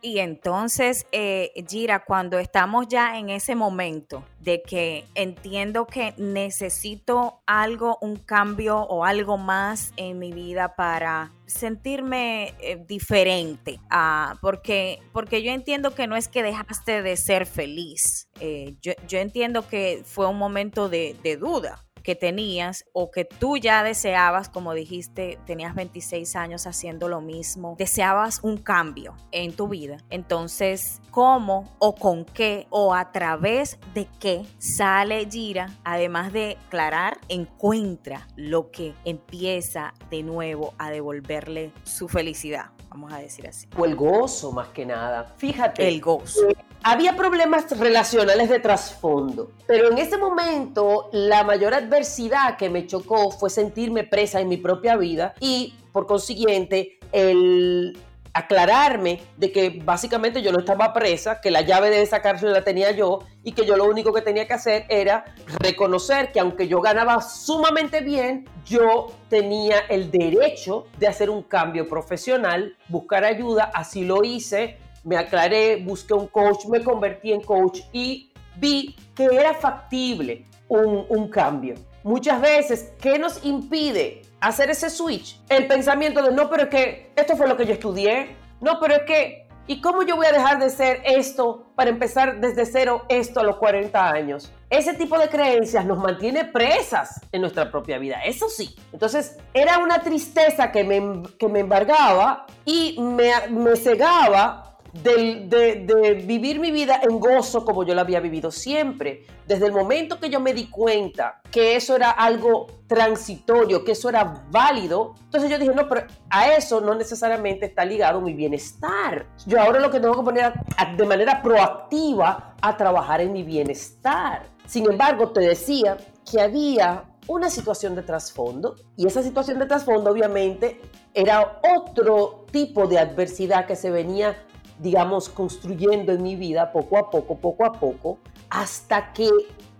Y 0.01 0.19
entonces, 0.19 1.05
eh, 1.11 1.51
Gira, 1.67 2.05
cuando 2.05 2.37
estamos 2.39 2.87
ya 2.87 3.17
en 3.17 3.29
ese 3.29 3.55
momento 3.55 4.23
de 4.39 4.61
que 4.61 5.05
entiendo 5.15 5.87
que 5.87 6.13
necesito 6.17 7.41
algo, 7.47 7.97
un 8.01 8.15
cambio 8.17 8.77
o 8.77 9.03
algo 9.03 9.37
más 9.37 9.91
en 9.97 10.19
mi 10.19 10.31
vida 10.31 10.75
para 10.75 11.33
sentirme 11.45 12.53
eh, 12.59 12.81
diferente, 12.87 13.79
ah, 13.89 14.37
porque, 14.39 14.99
porque 15.13 15.41
yo 15.41 15.51
entiendo 15.51 15.95
que 15.95 16.07
no 16.07 16.15
es 16.15 16.27
que 16.27 16.43
dejaste 16.43 17.01
de 17.01 17.17
ser 17.17 17.45
feliz, 17.47 18.29
eh, 18.39 18.77
yo, 18.81 18.93
entiendo 19.17 19.67
que 19.67 20.03
fue 20.05 20.27
un 20.27 20.37
momento 20.37 20.89
de 20.89 21.37
duda, 21.39 21.86
que 22.07 22.15
tenías 22.15 22.85
o 22.93 23.11
que 23.11 23.25
tú 23.25 23.57
ya 23.57 23.83
deseabas, 23.83 24.47
como 24.47 24.73
dijiste, 24.73 25.37
tenías 25.45 25.75
26 25.75 26.37
años 26.37 26.65
haciendo 26.65 27.09
lo 27.09 27.19
mismo, 27.19 27.75
deseabas 27.77 28.39
un 28.43 28.55
cambio 28.55 29.13
en 29.33 29.51
tu 29.51 29.67
vida. 29.67 29.97
Entonces, 30.09 31.01
¿cómo 31.11 31.75
o 31.79 31.95
con 31.95 32.23
qué 32.23 32.65
o 32.69 32.93
a 32.93 33.11
través 33.11 33.77
de 33.93 34.07
qué 34.21 34.45
sale 34.57 35.27
Gira, 35.29 35.67
además 35.83 36.31
de 36.31 36.57
aclarar, 36.67 37.19
encuentra 37.27 38.25
lo 38.37 38.71
que 38.71 38.93
empieza 39.03 39.93
de 40.09 40.23
nuevo 40.23 40.75
a 40.77 40.91
devolverle 40.91 41.73
su 41.83 42.07
felicidad? 42.07 42.76
Vamos 42.97 43.13
a 43.13 43.19
decir 43.19 43.47
así. 43.47 43.67
O 43.77 43.85
el 43.85 43.95
gozo 43.95 44.51
más 44.51 44.69
que 44.69 44.83
nada. 44.85 45.35
Fíjate. 45.37 45.87
El 45.87 46.01
gozo. 46.01 46.49
eh, 46.49 46.55
había 46.81 47.15
problemas 47.15 47.77
relacionales 47.77 48.49
de 48.49 48.59
trasfondo, 48.59 49.51
pero 49.67 49.91
en 49.91 49.97
ese 49.99 50.17
momento 50.17 51.09
la 51.11 51.43
mayor 51.43 51.73
adversidad 51.73 52.57
que 52.57 52.69
me 52.69 52.87
chocó 52.87 53.29
fue 53.31 53.49
sentirme 53.49 54.03
presa 54.03 54.39
en 54.39 54.47
mi 54.47 54.57
propia 54.57 54.95
vida 54.95 55.33
y 55.39 55.75
por 55.91 56.07
consiguiente 56.07 56.97
el 57.11 57.97
aclararme 58.37 59.19
de 59.35 59.51
que 59.51 59.81
básicamente 59.83 60.41
yo 60.41 60.51
no 60.51 60.59
estaba 60.59 60.93
presa, 60.93 61.41
que 61.41 61.49
la 61.49 61.61
llave 61.61 61.89
de 61.89 62.01
esa 62.01 62.21
cárcel 62.21 62.53
la 62.53 62.63
tenía 62.63 62.91
yo 62.91 63.19
y 63.43 63.53
que 63.53 63.65
yo 63.65 63.75
lo 63.75 63.85
único 63.85 64.13
que 64.13 64.21
tenía 64.21 64.47
que 64.47 64.53
hacer 64.53 64.85
era 64.89 65.25
reconocer 65.59 66.31
que 66.31 66.39
aunque 66.39 66.67
yo 66.67 66.79
ganaba 66.79 67.21
sumamente 67.21 68.01
bien, 68.01 68.47
yo 68.63 69.07
tenía 69.29 69.79
el 69.89 70.11
derecho 70.11 70.85
de 70.99 71.07
hacer 71.07 71.29
un 71.31 71.41
cambio 71.41 71.87
profesional, 71.87 72.75
buscar 72.89 73.23
ayuda, 73.23 73.71
así 73.73 74.05
lo 74.05 74.23
hice, 74.23 74.77
me 75.03 75.17
aclaré, 75.17 75.77
busqué 75.77 76.13
un 76.13 76.27
coach, 76.27 76.65
me 76.67 76.83
convertí 76.83 77.31
en 77.31 77.41
coach 77.41 77.79
y 77.91 78.31
vi 78.57 78.95
que 79.15 79.25
era 79.25 79.55
factible 79.55 80.45
un, 80.67 81.05
un 81.09 81.27
cambio. 81.27 81.75
Muchas 82.07 82.39
veces, 82.39 82.93
¿qué 83.01 83.19
nos 83.19 83.43
impide 83.43 84.21
hacer 84.39 84.69
ese 84.69 84.89
switch? 84.89 85.41
El 85.49 85.67
pensamiento 85.67 86.21
de, 86.21 86.31
no, 86.31 86.49
pero 86.49 86.63
es 86.63 86.69
que 86.69 87.11
esto 87.17 87.35
fue 87.35 87.49
lo 87.49 87.57
que 87.57 87.65
yo 87.65 87.73
estudié, 87.73 88.33
no, 88.61 88.79
pero 88.79 88.95
es 88.95 89.01
que, 89.01 89.45
¿y 89.67 89.81
cómo 89.81 90.03
yo 90.03 90.15
voy 90.15 90.25
a 90.25 90.31
dejar 90.31 90.57
de 90.57 90.69
ser 90.69 91.01
esto 91.03 91.65
para 91.75 91.89
empezar 91.89 92.39
desde 92.39 92.65
cero 92.65 93.03
esto 93.09 93.41
a 93.41 93.43
los 93.43 93.57
40 93.57 94.09
años? 94.09 94.53
Ese 94.69 94.93
tipo 94.93 95.19
de 95.19 95.27
creencias 95.27 95.85
nos 95.85 95.97
mantiene 95.97 96.45
presas 96.45 97.19
en 97.33 97.41
nuestra 97.41 97.69
propia 97.69 97.97
vida, 97.97 98.23
eso 98.23 98.47
sí. 98.47 98.73
Entonces, 98.93 99.37
era 99.53 99.79
una 99.79 100.01
tristeza 100.01 100.71
que 100.71 100.85
me, 100.85 101.23
que 101.37 101.49
me 101.49 101.59
embargaba 101.59 102.45
y 102.63 102.95
me, 103.01 103.33
me 103.49 103.75
cegaba 103.75 104.76
de, 104.93 106.23
vivir 106.25 106.59
mi 106.59 106.71
vida 106.71 107.01
en 107.03 107.19
gozo 107.19 107.65
como 107.65 107.83
yo 107.83 107.93
la 107.93 108.01
había 108.01 108.19
vivido 108.19 108.51
siempre. 108.51 109.25
Desde 109.45 109.65
el 109.65 109.71
momento 109.71 110.19
que 110.19 110.29
yo 110.29 110.39
me 110.39 110.53
di 110.53 110.69
cuenta 110.69 111.41
que 111.51 111.75
eso 111.75 111.95
era 111.95 112.11
algo 112.11 112.67
transitorio, 112.87 113.83
que 113.83 113.93
eso 113.93 114.09
era 114.09 114.45
válido, 114.49 115.15
entonces 115.23 115.49
yo 115.49 115.59
dije, 115.59 115.73
no, 115.73 115.87
pero 115.87 116.07
a 116.29 116.53
eso 116.53 116.81
no 116.81 116.95
necesariamente 116.95 117.65
está 117.65 117.85
ligado 117.85 118.21
mi 118.21 118.33
bienestar. 118.33 119.25
Yo 119.45 119.61
ahora 119.61 119.79
lo 119.79 119.91
que 119.91 119.99
tengo 119.99 120.15
que 120.15 120.23
poner 120.23 120.53
de 120.95 121.05
manera 121.05 121.41
proactiva 121.41 122.55
a 122.61 122.77
trabajar 122.77 123.21
en 123.21 123.33
mi 123.33 123.43
bienestar. 123.43 124.47
Sin 124.65 124.89
embargo, 124.89 125.31
te 125.31 125.41
decía 125.41 125.97
que 126.29 126.41
había 126.41 127.05
una 127.27 127.49
situación 127.49 127.95
de 127.95 128.03
trasfondo 128.03 128.75
y 128.95 129.05
esa 129.05 129.21
situación 129.21 129.59
de 129.59 129.65
trasfondo 129.65 130.11
obviamente 130.11 130.79
era 131.13 131.59
otro 131.75 132.45
tipo 132.51 132.87
de 132.87 132.99
adversidad 132.99 133.65
que 133.65 133.75
se 133.75 133.91
venía 133.91 134.37
digamos, 134.79 135.29
construyendo 135.29 136.11
en 136.11 136.21
mi 136.21 136.35
vida 136.35 136.71
poco 136.71 136.97
a 136.97 137.09
poco, 137.09 137.37
poco 137.37 137.65
a 137.65 137.73
poco, 137.73 138.19
hasta 138.49 139.11
que 139.13 139.29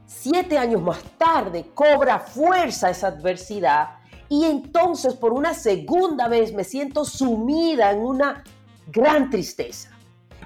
siete 0.05 0.57
años 0.57 0.81
más 0.81 1.01
tarde 1.17 1.65
cobra 1.73 2.19
fuerza 2.19 2.89
esa 2.89 3.07
adversidad 3.07 3.97
y 4.29 4.45
entonces 4.45 5.13
por 5.13 5.33
una 5.33 5.53
segunda 5.53 6.27
vez 6.27 6.53
me 6.53 6.63
siento 6.63 7.05
sumida 7.05 7.91
en 7.91 7.99
una 7.99 8.43
gran 8.87 9.29
tristeza. 9.29 9.91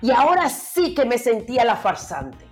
Y 0.02 0.12
ahora 0.12 0.50
sí 0.50 0.96
que 0.96 1.06
me 1.06 1.18
sentía 1.18 1.64
la 1.64 1.76
farsante, 1.76 2.46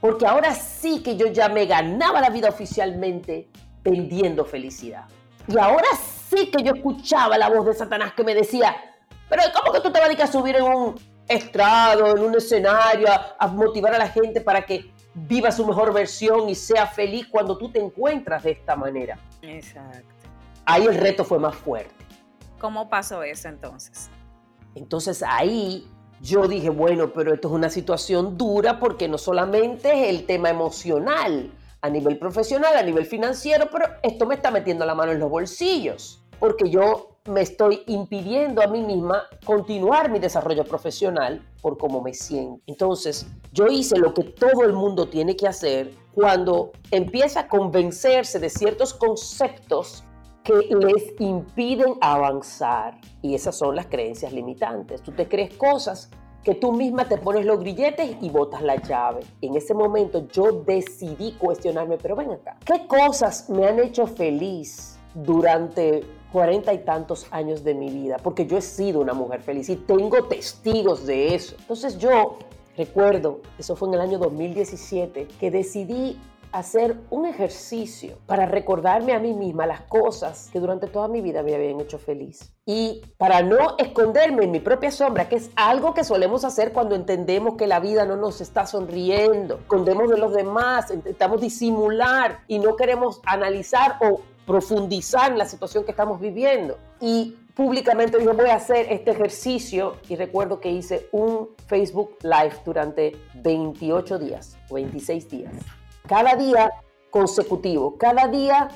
porque 0.00 0.26
ahora 0.26 0.54
sí 0.54 1.02
que 1.02 1.16
yo 1.16 1.26
ya 1.26 1.48
me 1.48 1.66
ganaba 1.66 2.20
la 2.20 2.30
vida 2.30 2.48
oficialmente 2.48 3.48
vendiendo 3.82 4.44
felicidad. 4.44 5.04
Y 5.46 5.56
ahora 5.58 5.86
sí 6.28 6.50
que 6.50 6.62
yo 6.62 6.74
escuchaba 6.74 7.38
la 7.38 7.48
voz 7.48 7.66
de 7.66 7.74
Satanás 7.74 8.12
que 8.14 8.24
me 8.24 8.34
decía, 8.34 8.76
pero 9.28 9.42
¿cómo 9.54 9.72
que 9.72 9.80
tú 9.80 9.92
te 9.92 10.00
vas 10.00 10.10
a 10.18 10.24
a 10.24 10.26
subir 10.26 10.56
en 10.56 10.64
un 10.64 11.09
estrado, 11.30 12.16
en 12.16 12.22
un 12.22 12.34
escenario, 12.34 13.08
a, 13.08 13.36
a 13.38 13.46
motivar 13.48 13.94
a 13.94 13.98
la 13.98 14.08
gente 14.08 14.40
para 14.40 14.62
que 14.62 14.92
viva 15.14 15.50
su 15.50 15.66
mejor 15.66 15.92
versión 15.92 16.48
y 16.48 16.54
sea 16.54 16.86
feliz 16.86 17.26
cuando 17.28 17.56
tú 17.56 17.70
te 17.70 17.80
encuentras 17.80 18.42
de 18.42 18.52
esta 18.52 18.76
manera? 18.76 19.18
Exacto. 19.42 20.06
Ahí 20.64 20.84
el 20.84 20.94
reto 20.94 21.24
fue 21.24 21.38
más 21.38 21.56
fuerte. 21.56 21.94
¿Cómo 22.58 22.88
pasó 22.88 23.22
eso 23.22 23.48
entonces? 23.48 24.10
Entonces 24.74 25.24
ahí 25.26 25.88
yo 26.20 26.46
dije, 26.46 26.70
bueno, 26.70 27.12
pero 27.12 27.32
esto 27.32 27.48
es 27.48 27.54
una 27.54 27.70
situación 27.70 28.36
dura 28.36 28.78
porque 28.78 29.08
no 29.08 29.18
solamente 29.18 29.92
es 29.92 30.10
el 30.10 30.26
tema 30.26 30.50
emocional 30.50 31.50
a 31.80 31.88
nivel 31.88 32.18
profesional, 32.18 32.76
a 32.76 32.82
nivel 32.82 33.06
financiero, 33.06 33.68
pero 33.72 33.86
esto 34.02 34.26
me 34.26 34.34
está 34.34 34.50
metiendo 34.50 34.84
la 34.84 34.94
mano 34.94 35.12
en 35.12 35.18
los 35.18 35.30
bolsillos, 35.30 36.22
porque 36.38 36.68
yo 36.68 37.09
me 37.28 37.42
estoy 37.42 37.82
impidiendo 37.86 38.62
a 38.62 38.66
mí 38.66 38.82
misma 38.82 39.24
continuar 39.44 40.10
mi 40.10 40.18
desarrollo 40.18 40.64
profesional 40.64 41.46
por 41.60 41.76
cómo 41.76 42.00
me 42.00 42.14
siento. 42.14 42.62
Entonces, 42.66 43.26
yo 43.52 43.66
hice 43.66 43.98
lo 43.98 44.14
que 44.14 44.24
todo 44.24 44.62
el 44.62 44.72
mundo 44.72 45.08
tiene 45.08 45.36
que 45.36 45.46
hacer 45.46 45.92
cuando 46.14 46.72
empieza 46.90 47.40
a 47.40 47.48
convencerse 47.48 48.38
de 48.38 48.48
ciertos 48.48 48.94
conceptos 48.94 50.02
que 50.42 50.54
les 50.54 51.20
impiden 51.20 51.94
avanzar. 52.00 52.98
Y 53.20 53.34
esas 53.34 53.56
son 53.56 53.76
las 53.76 53.86
creencias 53.86 54.32
limitantes. 54.32 55.02
Tú 55.02 55.12
te 55.12 55.28
crees 55.28 55.54
cosas 55.58 56.08
que 56.42 56.54
tú 56.54 56.72
misma 56.72 57.06
te 57.06 57.18
pones 57.18 57.44
los 57.44 57.60
grilletes 57.60 58.16
y 58.22 58.30
botas 58.30 58.62
la 58.62 58.76
llave. 58.76 59.20
En 59.42 59.56
ese 59.56 59.74
momento 59.74 60.26
yo 60.28 60.62
decidí 60.64 61.32
cuestionarme, 61.32 61.98
pero 61.98 62.16
ven 62.16 62.30
acá, 62.30 62.56
¿qué 62.64 62.86
cosas 62.86 63.50
me 63.50 63.66
han 63.66 63.78
hecho 63.78 64.06
feliz 64.06 64.99
durante 65.14 66.04
cuarenta 66.32 66.72
y 66.72 66.78
tantos 66.78 67.26
años 67.30 67.64
de 67.64 67.74
mi 67.74 67.90
vida? 67.90 68.16
Porque 68.22 68.46
yo 68.46 68.58
he 68.58 68.62
sido 68.62 69.00
una 69.00 69.14
mujer 69.14 69.40
feliz 69.42 69.68
y 69.68 69.76
tengo 69.76 70.24
testigos 70.24 71.06
de 71.06 71.34
eso. 71.34 71.56
Entonces 71.58 71.98
yo 71.98 72.38
recuerdo, 72.76 73.40
eso 73.58 73.76
fue 73.76 73.88
en 73.88 73.94
el 73.94 74.00
año 74.00 74.18
2017, 74.18 75.28
que 75.38 75.50
decidí 75.50 76.18
hacer 76.52 76.96
un 77.10 77.26
ejercicio 77.26 78.18
para 78.26 78.46
recordarme 78.46 79.12
a 79.12 79.18
mí 79.18 79.32
misma 79.32 79.66
las 79.66 79.82
cosas 79.82 80.48
que 80.52 80.58
durante 80.58 80.88
toda 80.88 81.06
mi 81.06 81.20
vida 81.20 81.42
me 81.42 81.54
habían 81.54 81.80
hecho 81.80 81.98
feliz. 81.98 82.52
Y 82.66 83.02
para 83.18 83.42
no 83.42 83.76
esconderme 83.78 84.44
en 84.44 84.50
mi 84.50 84.60
propia 84.60 84.90
sombra, 84.90 85.28
que 85.28 85.36
es 85.36 85.50
algo 85.56 85.94
que 85.94 86.04
solemos 86.04 86.44
hacer 86.44 86.72
cuando 86.72 86.94
entendemos 86.94 87.56
que 87.56 87.66
la 87.66 87.80
vida 87.80 88.04
no 88.04 88.16
nos 88.16 88.40
está 88.40 88.66
sonriendo, 88.66 89.56
escondemos 89.56 90.10
de 90.10 90.18
los 90.18 90.32
demás, 90.32 90.90
intentamos 90.90 91.40
disimular 91.40 92.40
y 92.48 92.58
no 92.58 92.76
queremos 92.76 93.20
analizar 93.26 93.96
o 94.00 94.20
profundizar 94.50 95.30
en 95.30 95.38
la 95.38 95.44
situación 95.44 95.84
que 95.84 95.92
estamos 95.92 96.20
viviendo. 96.20 96.76
Y 97.00 97.36
públicamente 97.54 98.18
dije, 98.18 98.32
voy 98.32 98.50
a 98.50 98.56
hacer 98.56 98.86
este 98.90 99.12
ejercicio 99.12 99.98
y 100.08 100.16
recuerdo 100.16 100.58
que 100.58 100.72
hice 100.72 101.08
un 101.12 101.50
Facebook 101.68 102.16
Live 102.22 102.56
durante 102.64 103.12
28 103.34 104.18
días 104.18 104.58
o 104.68 104.74
26 104.74 105.28
días. 105.30 105.52
Cada 106.08 106.34
día 106.34 106.72
consecutivo, 107.10 107.96
cada 107.96 108.26
día 108.26 108.70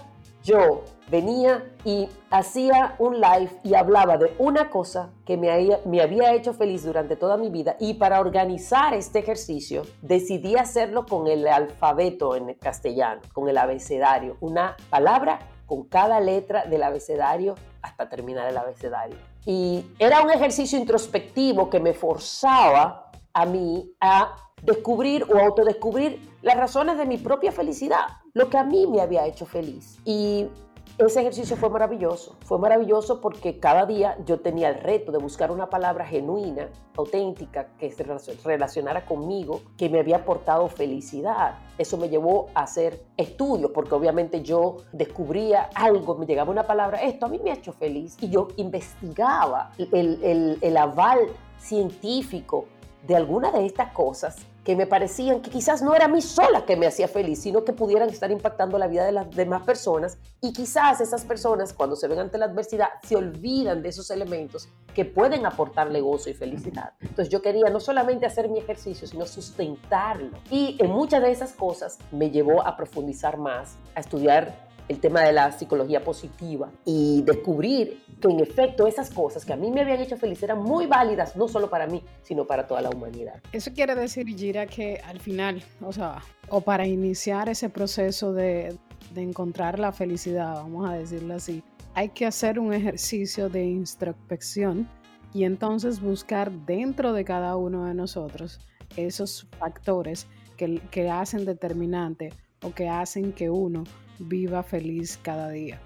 yo 0.44 0.84
venía 1.10 1.64
y 1.84 2.08
hacía 2.30 2.94
un 3.00 3.20
live 3.20 3.50
y 3.64 3.74
hablaba 3.74 4.16
de 4.16 4.32
una 4.38 4.70
cosa 4.70 5.10
que 5.26 5.36
me 5.36 5.50
había, 5.50 5.80
me 5.86 6.00
había 6.00 6.34
hecho 6.34 6.54
feliz 6.54 6.84
durante 6.84 7.16
toda 7.16 7.36
mi 7.36 7.50
vida. 7.50 7.74
Y 7.80 7.94
para 7.94 8.20
organizar 8.20 8.94
este 8.94 9.18
ejercicio 9.18 9.82
decidí 10.02 10.54
hacerlo 10.54 11.04
con 11.04 11.26
el 11.26 11.48
alfabeto 11.48 12.36
en 12.36 12.54
castellano, 12.54 13.22
con 13.32 13.48
el 13.48 13.58
abecedario, 13.58 14.36
una 14.40 14.76
palabra 14.88 15.40
con 15.66 15.84
cada 15.84 16.20
letra 16.20 16.64
del 16.64 16.82
abecedario 16.82 17.54
hasta 17.82 18.08
terminar 18.08 18.48
el 18.48 18.56
abecedario. 18.56 19.16
Y 19.46 19.84
era 19.98 20.22
un 20.22 20.30
ejercicio 20.30 20.78
introspectivo 20.78 21.68
que 21.68 21.80
me 21.80 21.92
forzaba 21.92 23.10
a 23.32 23.46
mí 23.46 23.92
a 24.00 24.36
descubrir 24.62 25.24
o 25.24 25.38
autodescubrir 25.38 26.18
las 26.42 26.56
razones 26.56 26.96
de 26.96 27.06
mi 27.06 27.18
propia 27.18 27.52
felicidad, 27.52 28.06
lo 28.32 28.48
que 28.48 28.56
a 28.56 28.64
mí 28.64 28.86
me 28.86 29.00
había 29.00 29.26
hecho 29.26 29.46
feliz. 29.46 29.98
Y 30.04 30.48
ese 30.96 31.20
ejercicio 31.20 31.56
fue 31.56 31.70
maravilloso. 31.70 32.36
Fue 32.44 32.58
maravilloso 32.58 33.20
porque 33.20 33.58
cada 33.58 33.84
día 33.84 34.16
yo 34.24 34.40
tenía 34.40 34.68
el 34.68 34.76
reto 34.76 35.10
de 35.10 35.18
buscar 35.18 35.50
una 35.50 35.68
palabra 35.68 36.06
genuina, 36.06 36.68
auténtica, 36.96 37.68
que 37.78 37.90
se 37.90 38.04
relacionara 38.44 39.04
conmigo, 39.04 39.60
que 39.76 39.88
me 39.88 39.98
había 39.98 40.18
aportado 40.18 40.68
felicidad. 40.68 41.58
Eso 41.78 41.96
me 41.96 42.08
llevó 42.08 42.46
a 42.54 42.62
hacer 42.62 43.02
estudios, 43.16 43.72
porque 43.72 43.94
obviamente 43.94 44.42
yo 44.42 44.76
descubría 44.92 45.68
algo, 45.74 46.14
me 46.14 46.26
llegaba 46.26 46.52
una 46.52 46.66
palabra, 46.66 47.02
esto 47.02 47.26
a 47.26 47.28
mí 47.28 47.40
me 47.42 47.50
ha 47.50 47.54
hecho 47.54 47.72
feliz. 47.72 48.16
Y 48.20 48.30
yo 48.30 48.48
investigaba 48.56 49.72
el, 49.78 50.58
el, 50.62 50.76
aval 50.76 51.18
científico 51.58 52.66
de 53.04 53.16
alguna 53.16 53.50
de 53.50 53.66
estas 53.66 53.92
cosas 53.92 54.36
que 54.64 54.76
me 54.76 54.86
parecían 54.86 55.40
que 55.40 55.50
quizás 55.50 55.82
no 55.82 55.94
era 55.94 56.06
a 56.06 56.08
mí 56.08 56.22
sola 56.22 56.64
que 56.64 56.76
me 56.76 56.86
hacía 56.86 57.06
feliz, 57.06 57.42
sino 57.42 57.64
que 57.64 57.72
pudieran 57.72 58.08
estar 58.08 58.30
impactando 58.30 58.78
la 58.78 58.86
vida 58.86 59.04
de 59.04 59.12
las 59.12 59.30
demás 59.30 59.62
personas 59.62 60.18
y 60.40 60.52
quizás 60.52 61.00
esas 61.00 61.24
personas 61.24 61.72
cuando 61.72 61.96
se 61.96 62.08
ven 62.08 62.18
ante 62.18 62.38
la 62.38 62.46
adversidad 62.46 62.88
se 63.02 63.16
olvidan 63.16 63.82
de 63.82 63.90
esos 63.90 64.10
elementos 64.10 64.68
que 64.94 65.04
pueden 65.04 65.44
aportarle 65.44 66.00
gozo 66.00 66.30
y 66.30 66.34
felicidad. 66.34 66.94
Entonces 67.00 67.28
yo 67.28 67.42
quería 67.42 67.68
no 67.68 67.80
solamente 67.80 68.26
hacer 68.26 68.48
mi 68.48 68.58
ejercicio, 68.58 69.06
sino 69.06 69.26
sustentarlo. 69.26 70.38
Y 70.50 70.76
en 70.80 70.90
muchas 70.90 71.20
de 71.20 71.30
esas 71.30 71.52
cosas 71.52 71.98
me 72.10 72.30
llevó 72.30 72.66
a 72.66 72.76
profundizar 72.76 73.36
más, 73.36 73.76
a 73.94 74.00
estudiar 74.00 74.63
el 74.88 75.00
tema 75.00 75.22
de 75.22 75.32
la 75.32 75.50
psicología 75.52 76.02
positiva 76.02 76.70
y 76.84 77.22
descubrir 77.22 78.02
que 78.20 78.28
en 78.28 78.40
efecto 78.40 78.86
esas 78.86 79.10
cosas 79.10 79.44
que 79.44 79.52
a 79.52 79.56
mí 79.56 79.70
me 79.70 79.80
habían 79.80 80.00
hecho 80.00 80.16
feliz 80.16 80.42
eran 80.42 80.62
muy 80.62 80.86
válidas, 80.86 81.36
no 81.36 81.48
solo 81.48 81.70
para 81.70 81.86
mí, 81.86 82.02
sino 82.22 82.46
para 82.46 82.66
toda 82.66 82.82
la 82.82 82.90
humanidad. 82.90 83.40
Eso 83.52 83.72
quiere 83.72 83.94
decir, 83.94 84.26
Gira, 84.26 84.66
que 84.66 85.00
al 85.04 85.20
final, 85.20 85.62
o 85.80 85.92
sea, 85.92 86.22
o 86.48 86.60
para 86.60 86.86
iniciar 86.86 87.48
ese 87.48 87.70
proceso 87.70 88.32
de, 88.32 88.76
de 89.14 89.22
encontrar 89.22 89.78
la 89.78 89.92
felicidad, 89.92 90.54
vamos 90.54 90.88
a 90.88 90.94
decirlo 90.94 91.34
así, 91.34 91.62
hay 91.94 92.10
que 92.10 92.26
hacer 92.26 92.58
un 92.58 92.74
ejercicio 92.74 93.48
de 93.48 93.64
introspección 93.64 94.88
y 95.32 95.44
entonces 95.44 96.00
buscar 96.00 96.50
dentro 96.50 97.12
de 97.12 97.24
cada 97.24 97.56
uno 97.56 97.86
de 97.86 97.94
nosotros 97.94 98.60
esos 98.96 99.46
factores 99.58 100.26
que, 100.56 100.80
que 100.90 101.10
hacen 101.10 101.44
determinante 101.44 102.32
o 102.64 102.72
que 102.72 102.88
hacen 102.88 103.32
que 103.32 103.50
uno 103.50 103.84
viva 104.18 104.62
feliz 104.62 105.18
cada 105.22 105.50
día. 105.50 105.80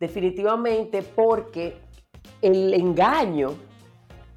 Definitivamente 0.00 1.02
porque 1.02 1.76
el 2.42 2.74
engaño 2.74 3.54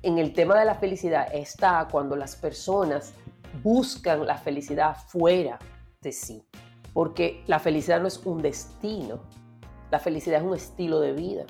en 0.04 0.18
el 0.18 0.34
tema 0.34 0.60
de 0.60 0.66
la 0.66 0.76
felicidad 0.76 1.28
está 1.34 1.88
cuando 1.92 2.16
las 2.16 2.36
personas 2.36 3.14
buscan 3.64 4.26
la 4.26 4.38
felicidad 4.38 4.96
fuera 5.08 5.60
de 6.02 6.12
sí. 6.12 6.44
Porque 6.94 7.44
la 7.48 7.60
felicidad 7.60 8.02
no 8.02 8.08
es 8.08 8.18
un 8.26 8.42
destino, 8.42 9.22
la 9.92 10.00
felicidad 10.00 10.42
es 10.42 10.46
un 10.46 10.56
estilo 10.56 11.00
de 11.00 11.14
vida. 11.14 11.46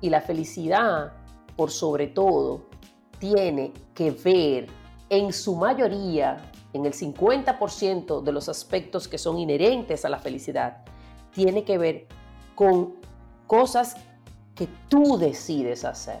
Y 0.00 0.10
la 0.10 0.20
felicidad, 0.20 1.12
por 1.56 1.70
sobre 1.70 2.08
todo, 2.08 2.68
tiene 3.18 3.72
que 3.94 4.10
ver 4.10 4.66
en 5.08 5.32
su 5.32 5.56
mayoría, 5.56 6.52
en 6.74 6.84
el 6.84 6.92
50% 6.92 8.22
de 8.22 8.32
los 8.32 8.48
aspectos 8.48 9.08
que 9.08 9.16
son 9.16 9.38
inherentes 9.38 10.04
a 10.04 10.08
la 10.08 10.18
felicidad, 10.18 10.84
tiene 11.32 11.64
que 11.64 11.78
ver 11.78 12.06
con 12.54 12.96
cosas 13.46 13.96
que 14.54 14.68
tú 14.88 15.16
decides 15.16 15.84
hacer, 15.84 16.20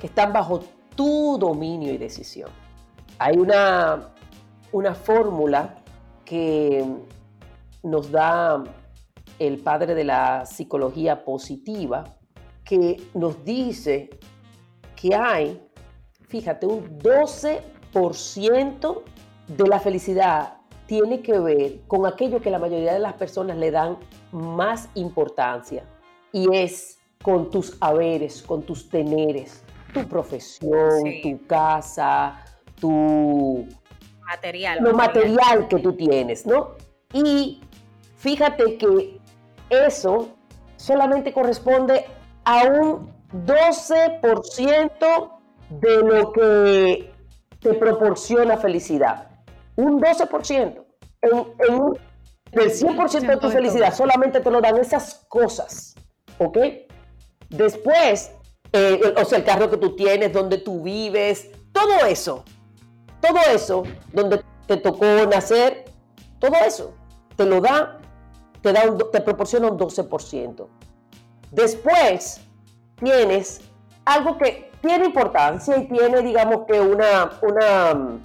que 0.00 0.06
están 0.06 0.32
bajo 0.32 0.60
tu 0.96 1.38
dominio 1.38 1.92
y 1.92 1.98
decisión. 1.98 2.50
Hay 3.18 3.36
una, 3.36 4.08
una 4.72 4.94
fórmula 4.94 5.76
que 6.24 6.84
nos 7.82 8.10
da 8.10 8.64
el 9.38 9.58
padre 9.58 9.94
de 9.94 10.04
la 10.04 10.46
psicología 10.46 11.24
positiva, 11.24 12.16
que 12.64 13.02
nos 13.14 13.44
dice 13.44 14.10
que 14.96 15.14
hay, 15.14 15.60
fíjate, 16.28 16.66
un 16.66 16.98
12% 16.98 19.02
de 19.48 19.66
la 19.66 19.80
felicidad 19.80 20.54
tiene 20.86 21.20
que 21.20 21.38
ver 21.38 21.80
con 21.86 22.06
aquello 22.06 22.40
que 22.40 22.50
la 22.50 22.58
mayoría 22.58 22.94
de 22.94 22.98
las 22.98 23.14
personas 23.14 23.56
le 23.58 23.70
dan 23.70 23.98
más 24.32 24.88
importancia 24.94 25.84
y 26.32 26.54
es 26.54 26.98
con 27.22 27.50
tus 27.50 27.76
haberes, 27.80 28.42
con 28.42 28.62
tus 28.62 28.88
teneres, 28.88 29.62
tu 29.92 30.06
profesión, 30.06 31.02
tu 31.22 31.46
casa, 31.46 32.44
tu 32.80 33.66
material. 34.24 34.78
Lo 34.80 34.94
material 34.94 35.68
que 35.68 35.78
tú 35.78 35.92
tienes, 35.94 36.46
¿no? 36.46 36.76
Y 37.12 37.60
fíjate 38.16 38.78
que 38.78 39.18
eso 39.70 40.28
solamente 40.76 41.32
corresponde 41.32 42.04
a 42.44 42.64
un 42.64 43.12
12% 43.32 45.30
de 45.68 45.96
lo 46.02 46.32
que 46.32 47.12
te 47.60 47.74
proporciona 47.74 48.56
felicidad. 48.56 49.27
Un 49.78 50.00
12%. 50.00 50.84
En, 51.22 51.38
en 51.68 51.92
del 52.50 52.70
100% 52.70 53.26
de 53.26 53.36
tu 53.36 53.50
felicidad 53.50 53.94
solamente 53.94 54.40
te 54.40 54.50
lo 54.50 54.60
dan 54.60 54.76
esas 54.78 55.24
cosas. 55.28 55.94
¿Ok? 56.38 56.58
Después, 57.48 58.32
eh, 58.72 59.14
o 59.16 59.24
sea, 59.24 59.38
el 59.38 59.44
carro 59.44 59.70
que 59.70 59.76
tú 59.76 59.94
tienes, 59.94 60.32
donde 60.32 60.58
tú 60.58 60.82
vives, 60.82 61.50
todo 61.72 62.06
eso, 62.06 62.44
todo 63.20 63.38
eso, 63.52 63.84
donde 64.12 64.42
te 64.66 64.78
tocó 64.78 65.06
nacer, 65.30 65.84
todo 66.40 66.56
eso, 66.66 66.94
te 67.36 67.46
lo 67.46 67.60
da, 67.60 67.98
te, 68.62 68.72
da 68.72 68.82
te 69.12 69.20
proporciona 69.20 69.68
un 69.68 69.78
12%. 69.78 70.66
Después, 71.52 72.40
tienes 72.96 73.60
algo 74.04 74.36
que 74.38 74.70
tiene 74.80 75.06
importancia 75.06 75.76
y 75.76 75.88
tiene, 75.88 76.22
digamos 76.22 76.66
que, 76.66 76.80
una, 76.80 77.38
una 77.42 78.20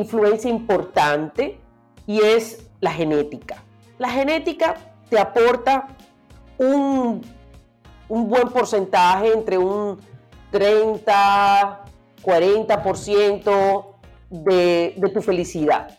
influencia 0.00 0.50
importante 0.50 1.58
y 2.06 2.20
es 2.20 2.66
la 2.80 2.92
genética. 2.92 3.62
La 3.98 4.10
genética 4.10 4.76
te 5.08 5.18
aporta 5.18 5.88
un, 6.58 7.22
un 8.08 8.28
buen 8.28 8.48
porcentaje, 8.48 9.32
entre 9.32 9.58
un 9.58 9.98
30, 10.50 11.84
40% 12.22 13.86
de, 14.30 14.94
de 14.96 15.08
tu 15.10 15.22
felicidad. 15.22 15.98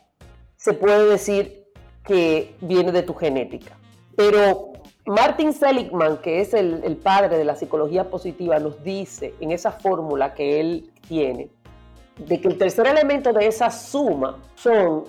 Se 0.56 0.74
puede 0.74 1.10
decir 1.10 1.66
que 2.04 2.56
viene 2.62 2.92
de 2.92 3.04
tu 3.04 3.14
genética. 3.14 3.78
Pero 4.16 4.74
Martin 5.06 5.54
Seligman, 5.54 6.18
que 6.18 6.42
es 6.42 6.54
el, 6.54 6.82
el, 6.84 6.98
padre 6.98 7.38
de 7.38 7.46
la 7.46 7.56
psicología 7.56 8.10
positiva, 8.10 8.60
nos 8.60 8.84
dice 8.84 9.36
en 9.40 9.52
esa 9.52 9.72
fórmula 9.72 10.34
que 10.34 10.60
él 10.60 10.92
tiene, 11.08 11.50
de 12.18 12.40
que 12.40 12.48
el 12.48 12.58
tercer 12.58 12.88
elemento 12.88 13.34
de 13.34 13.48
esa 13.48 13.70
suma 13.70 14.38
son 14.56 15.06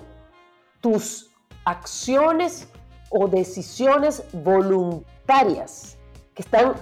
tus 0.80 1.30
acciones 1.64 2.68
o 3.10 3.28
decisiones 3.28 4.24
voluntarias 4.32 5.98
que 6.34 6.42
están 6.42 6.74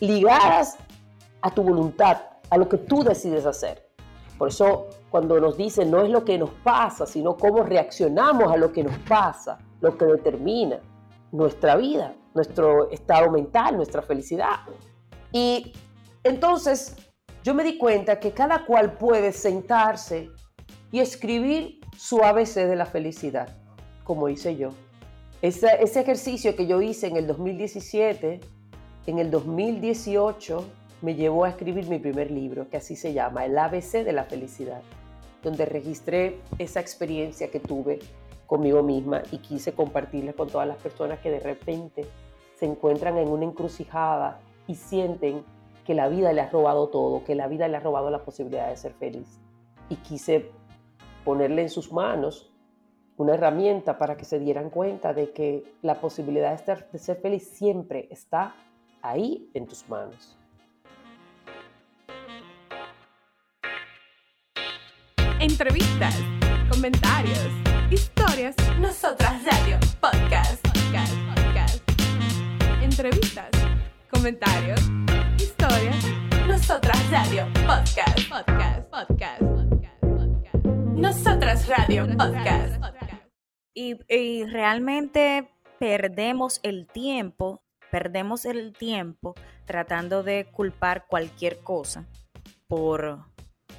ligadas 0.00 0.76
a 1.40 1.50
tu 1.50 1.62
voluntad, 1.62 2.18
a 2.50 2.56
lo 2.56 2.68
que 2.68 2.78
tú 2.78 3.02
decides 3.02 3.46
hacer. 3.46 3.88
Por 4.38 4.48
eso 4.48 4.88
cuando 5.10 5.40
nos 5.40 5.56
dicen 5.56 5.90
no 5.90 6.02
es 6.02 6.10
lo 6.10 6.24
que 6.24 6.38
nos 6.38 6.50
pasa, 6.50 7.06
sino 7.06 7.36
cómo 7.36 7.62
reaccionamos 7.62 8.52
a 8.52 8.56
lo 8.56 8.72
que 8.72 8.82
nos 8.82 8.98
pasa, 9.00 9.58
lo 9.80 9.96
que 9.96 10.04
determina 10.04 10.80
nuestra 11.32 11.76
vida 11.76 12.14
nuestro 12.34 12.90
estado 12.90 13.30
mental, 13.30 13.76
nuestra 13.76 14.02
felicidad. 14.02 14.60
Y 15.32 15.72
entonces 16.24 16.96
yo 17.44 17.52
me 17.52 17.62
di 17.62 17.76
cuenta 17.76 18.18
que 18.18 18.32
cada 18.32 18.64
cual 18.64 18.94
puede 18.94 19.30
sentarse 19.30 20.30
y 20.90 21.00
escribir 21.00 21.78
su 21.94 22.24
ABC 22.24 22.54
de 22.54 22.74
la 22.74 22.86
felicidad, 22.86 23.48
como 24.02 24.30
hice 24.30 24.56
yo. 24.56 24.70
Ese, 25.42 25.68
ejercicio 25.82 26.56
que 26.56 26.66
yo 26.66 26.80
hice 26.80 27.06
en 27.06 27.18
el 27.18 27.26
2017, 27.26 28.40
en 29.06 29.18
el 29.18 29.30
2018 29.30 30.64
me 31.02 31.16
llevó 31.16 31.44
a 31.44 31.50
escribir 31.50 31.86
mi 31.86 31.98
primer 31.98 32.30
libro, 32.30 32.70
que 32.70 32.78
así 32.78 32.96
se 32.96 33.12
llama, 33.12 33.44
El 33.44 33.58
ABC 33.58 34.04
de 34.04 34.14
la 34.14 34.24
felicidad, 34.24 34.80
donde 35.42 35.66
registré 35.66 36.40
esa 36.58 36.80
experiencia 36.80 37.50
que 37.50 37.60
tuve 37.60 37.98
conmigo 38.46 38.82
misma 38.82 39.22
y 39.30 39.36
quise 39.36 39.74
compartirla 39.74 40.32
con 40.32 40.48
todas 40.48 40.66
las 40.66 40.78
personas 40.78 41.18
que 41.18 41.30
de 41.30 41.40
repente 41.40 42.06
se 42.58 42.64
encuentran 42.64 43.18
en 43.18 43.28
una 43.28 43.44
encrucijada 43.44 44.40
y 44.66 44.76
sienten 44.76 45.44
que 45.84 45.94
la 45.94 46.08
vida 46.08 46.32
le 46.32 46.40
ha 46.40 46.48
robado 46.48 46.88
todo, 46.88 47.24
que 47.24 47.34
la 47.34 47.46
vida 47.46 47.68
le 47.68 47.76
ha 47.76 47.80
robado 47.80 48.10
la 48.10 48.24
posibilidad 48.24 48.68
de 48.68 48.76
ser 48.76 48.94
feliz. 48.94 49.40
Y 49.88 49.96
quise 49.96 50.50
ponerle 51.24 51.62
en 51.62 51.68
sus 51.68 51.92
manos 51.92 52.50
una 53.16 53.34
herramienta 53.34 53.98
para 53.98 54.16
que 54.16 54.24
se 54.24 54.38
dieran 54.38 54.70
cuenta 54.70 55.12
de 55.12 55.30
que 55.32 55.64
la 55.82 56.00
posibilidad 56.00 56.58
de, 56.60 56.98
ser 56.98 57.16
feliz 57.16 57.48
siempre 57.48 58.08
está 58.10 58.54
ahí 59.02 59.50
en 59.54 59.66
tus 59.66 59.88
manos. 59.88 60.36
Entrevistas, 65.40 66.16
comentarios, 66.70 67.50
historias, 67.90 68.56
nosotras 68.80 69.44
radio, 69.44 69.78
podcast, 70.00 70.66
podcast, 70.66 71.14
podcast. 71.34 71.82
Entrevistas, 72.82 73.50
comentarios, 74.24 74.80
historias, 75.36 76.02
nosotras 76.48 77.10
radio, 77.10 77.46
podcast, 77.66 78.26
podcast, 78.30 78.88
podcast, 78.88 79.40
podcast, 79.42 80.00
podcast. 80.00 80.64
Nosotras 80.94 81.68
radio, 81.68 82.06
podcast. 82.06 82.82
Y, 83.74 83.98
y 84.08 84.46
realmente 84.46 85.52
perdemos 85.78 86.60
el 86.62 86.86
tiempo, 86.86 87.62
perdemos 87.90 88.46
el 88.46 88.72
tiempo 88.72 89.34
tratando 89.66 90.22
de 90.22 90.46
culpar 90.50 91.04
cualquier 91.06 91.58
cosa 91.58 92.06
por 92.66 93.26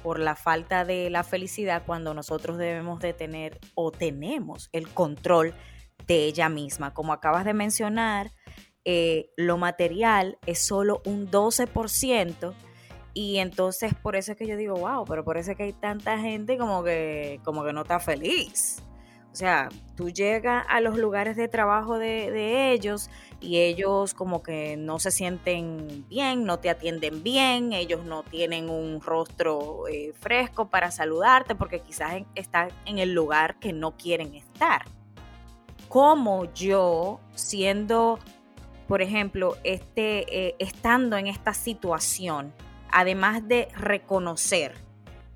por 0.04 0.20
la 0.20 0.36
falta 0.36 0.84
de 0.84 1.10
la 1.10 1.24
felicidad 1.24 1.82
cuando 1.84 2.14
nosotros 2.14 2.56
debemos 2.56 3.00
de 3.00 3.14
tener 3.14 3.58
o 3.74 3.90
tenemos 3.90 4.68
el 4.70 4.86
control 4.86 5.54
de 6.06 6.24
ella 6.26 6.48
misma. 6.48 6.94
Como 6.94 7.12
acabas 7.12 7.44
de 7.44 7.52
mencionar, 7.52 8.30
eh, 8.88 9.30
lo 9.36 9.58
material 9.58 10.38
es 10.46 10.64
solo 10.64 11.02
un 11.04 11.28
12%. 11.28 12.54
Y 13.14 13.38
entonces 13.38 13.94
por 13.94 14.14
eso 14.14 14.32
es 14.32 14.38
que 14.38 14.46
yo 14.46 14.56
digo, 14.56 14.76
wow, 14.76 15.04
pero 15.04 15.24
por 15.24 15.38
eso 15.38 15.50
es 15.50 15.56
que 15.56 15.64
hay 15.64 15.72
tanta 15.72 16.18
gente 16.18 16.56
como 16.56 16.84
que, 16.84 17.40
como 17.44 17.64
que 17.64 17.72
no 17.72 17.82
está 17.82 17.98
feliz. 17.98 18.82
O 19.32 19.38
sea, 19.38 19.68
tú 19.96 20.08
llegas 20.08 20.64
a 20.68 20.80
los 20.80 20.96
lugares 20.96 21.36
de 21.36 21.48
trabajo 21.48 21.98
de, 21.98 22.72
ellos 22.72 23.10
y 23.40 23.58
ellos 23.58 24.14
como 24.14 24.42
que 24.42 24.76
no 24.78 24.98
se 24.98 25.10
sienten 25.10 26.06
bien, 26.08 26.44
no 26.44 26.58
te 26.58 26.70
atienden 26.70 27.22
bien, 27.22 27.72
ellos 27.72 28.04
no 28.04 28.22
tienen 28.22 28.70
un 28.70 29.00
rostro 29.02 29.88
eh, 29.88 30.12
fresco 30.14 30.70
para 30.70 30.90
saludarte 30.90 31.54
porque 31.54 31.80
quizás 31.80 32.22
están 32.34 32.68
en 32.86 32.98
el 32.98 33.12
lugar 33.12 33.58
que 33.58 33.72
no 33.72 33.96
quieren 33.96 34.34
estar. 34.34 34.86
Como 35.88 36.50
yo, 36.54 37.20
siendo, 37.34 38.18
por 38.88 39.02
ejemplo, 39.02 39.56
este, 39.64 40.48
eh, 40.48 40.56
estando 40.58 41.16
en 41.16 41.26
esta 41.26 41.54
situación, 41.54 42.54
además 42.90 43.46
de 43.46 43.68
reconocer, 43.74 44.74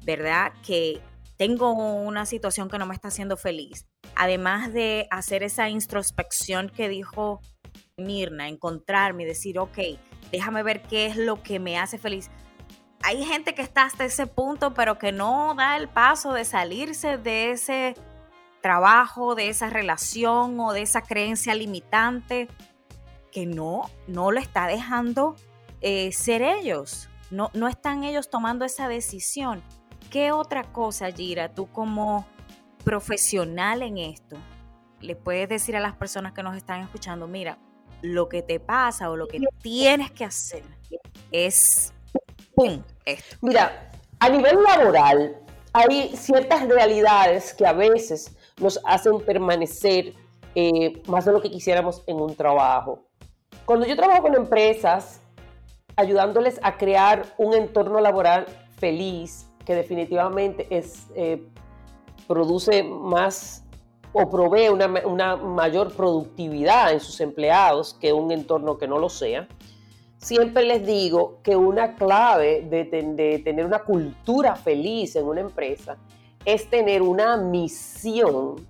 ¿verdad? 0.05 0.53
Que 0.65 1.01
tengo 1.37 1.73
una 1.73 2.27
situación 2.27 2.69
que 2.69 2.79
no 2.79 2.87
me 2.87 2.95
está 2.95 3.09
haciendo 3.09 3.37
feliz, 3.37 3.87
además 4.15 4.73
de 4.73 5.09
hacer 5.11 5.43
esa 5.43 5.69
introspección 5.69 6.69
que 6.69 6.89
dijo 6.89 7.41
Mirna, 7.97 8.49
encontrarme 8.49 9.25
y 9.25 9.27
decir, 9.27 9.59
ok, 9.59 9.79
déjame 10.31 10.63
ver 10.63 10.83
qué 10.83 11.07
es 11.07 11.17
lo 11.17 11.43
que 11.43 11.59
me 11.59 11.79
hace 11.79 11.99
feliz. 11.99 12.31
Hay 13.03 13.25
gente 13.25 13.55
que 13.55 13.63
está 13.63 13.85
hasta 13.85 14.05
ese 14.05 14.27
punto, 14.27 14.75
pero 14.75 14.99
que 14.99 15.13
no 15.13 15.55
da 15.55 15.77
el 15.77 15.89
paso 15.89 16.35
de 16.35 16.45
salirse 16.45 17.17
de 17.17 17.53
ese 17.53 17.95
trabajo, 18.61 19.35
de 19.35 19.49
esa 19.49 19.71
relación 19.71 20.61
o 20.61 20.73
de 20.73 20.83
esa 20.83 21.03
creencia 21.03 21.55
limitante, 21.55 22.49
que 23.31 23.47
no, 23.47 23.91
no 24.07 24.31
lo 24.31 24.41
está 24.41 24.67
dejando 24.67 25.37
eh, 25.81 26.13
ser 26.13 26.43
ellos. 26.43 27.09
No, 27.31 27.51
no 27.55 27.69
están 27.69 28.05
ellos 28.05 28.29
tomando 28.29 28.65
esa 28.65 28.89
decisión. 28.89 29.63
¿Qué 30.11 30.33
otra 30.33 30.73
cosa, 30.73 31.11
Gira, 31.13 31.55
tú 31.55 31.71
como 31.71 32.27
profesional 32.85 33.83
en 33.83 33.99
esto, 33.99 34.37
le 35.01 35.15
puedes 35.17 35.49
decir 35.49 35.77
a 35.77 35.81
las 35.81 35.95
personas 35.95 36.33
que 36.33 36.43
nos 36.43 36.57
están 36.57 36.81
escuchando, 36.81 37.29
mira, 37.29 37.59
lo 38.03 38.29
que 38.29 38.43
te 38.43 38.59
pasa 38.59 39.11
o 39.11 39.17
lo 39.17 39.29
que 39.29 39.41
tienes 39.63 40.11
que 40.11 40.25
hacer 40.25 40.65
es, 41.31 41.93
¡pum!. 42.55 42.83
Mira, 43.41 43.91
a 44.19 44.29
nivel 44.29 44.63
laboral 44.63 45.37
hay 45.73 46.15
ciertas 46.17 46.67
realidades 46.67 47.55
que 47.55 47.67
a 47.67 47.73
veces 47.73 48.37
nos 48.59 48.81
hacen 48.85 49.21
permanecer 49.21 50.15
eh, 50.55 51.03
más 51.07 51.25
de 51.25 51.33
lo 51.33 51.41
que 51.41 51.51
quisiéramos 51.51 52.03
en 52.07 52.17
un 52.21 52.35
trabajo. 52.35 53.05
Cuando 53.71 53.87
yo 53.87 53.95
trabajo 53.95 54.23
con 54.23 54.35
empresas, 54.35 55.21
ayudándoles 55.95 56.59
a 56.61 56.77
crear 56.77 57.25
un 57.39 57.55
entorno 57.55 58.01
laboral 58.01 58.47
feliz, 58.81 59.49
que 59.65 59.77
definitivamente 59.77 60.67
es, 60.71 61.07
eh, 61.15 61.47
produce 62.27 62.83
más 62.83 63.63
o 64.13 64.29
provee 64.29 64.71
una, 64.71 65.37
mayor 65.37 65.95
productividad 65.95 66.93
en 66.93 66.99
sus 66.99 67.21
empleados 67.21 67.95
que 67.95 68.13
un 68.13 68.33
entorno 68.33 68.77
que 68.77 68.89
no 68.89 68.99
lo 68.99 69.09
sea. 69.09 69.47
Siempre 70.17 70.65
les 70.65 70.85
digo 70.85 71.39
que 71.45 71.55
una 71.55 71.95
clave 71.95 72.67
de, 72.69 72.87
de 72.87 73.39
tener 73.39 73.65
una 73.65 73.85
cultura 73.85 74.57
feliz 74.57 75.15
en 75.15 75.27
una 75.27 75.43
empresa 75.43 75.97
es 76.45 76.69
tener 76.69 77.03
una 77.03 77.37
misión, 77.37 78.67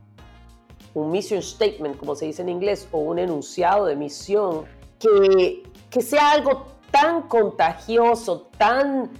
un 0.92 1.10
mission 1.10 1.40
statement, 1.40 1.96
como 1.96 2.14
se 2.14 2.26
dice 2.26 2.42
en 2.42 2.50
inglés, 2.50 2.86
o 2.92 2.98
un 2.98 3.18
enunciado 3.18 3.86
de 3.86 3.96
misión, 3.96 4.66
que, 5.00 5.64
que 5.90 6.02
sea 6.02 6.32
algo 6.32 6.66
tan 6.92 7.22
contagioso, 7.22 8.48
tan 8.56 9.10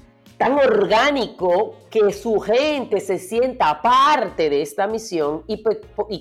tan 0.40 0.54
orgánico 0.54 1.74
que 1.90 2.14
su 2.14 2.40
gente 2.40 2.98
se 3.00 3.18
sienta 3.18 3.82
parte 3.82 4.48
de 4.48 4.62
esta 4.62 4.86
misión 4.86 5.44
y, 5.46 5.62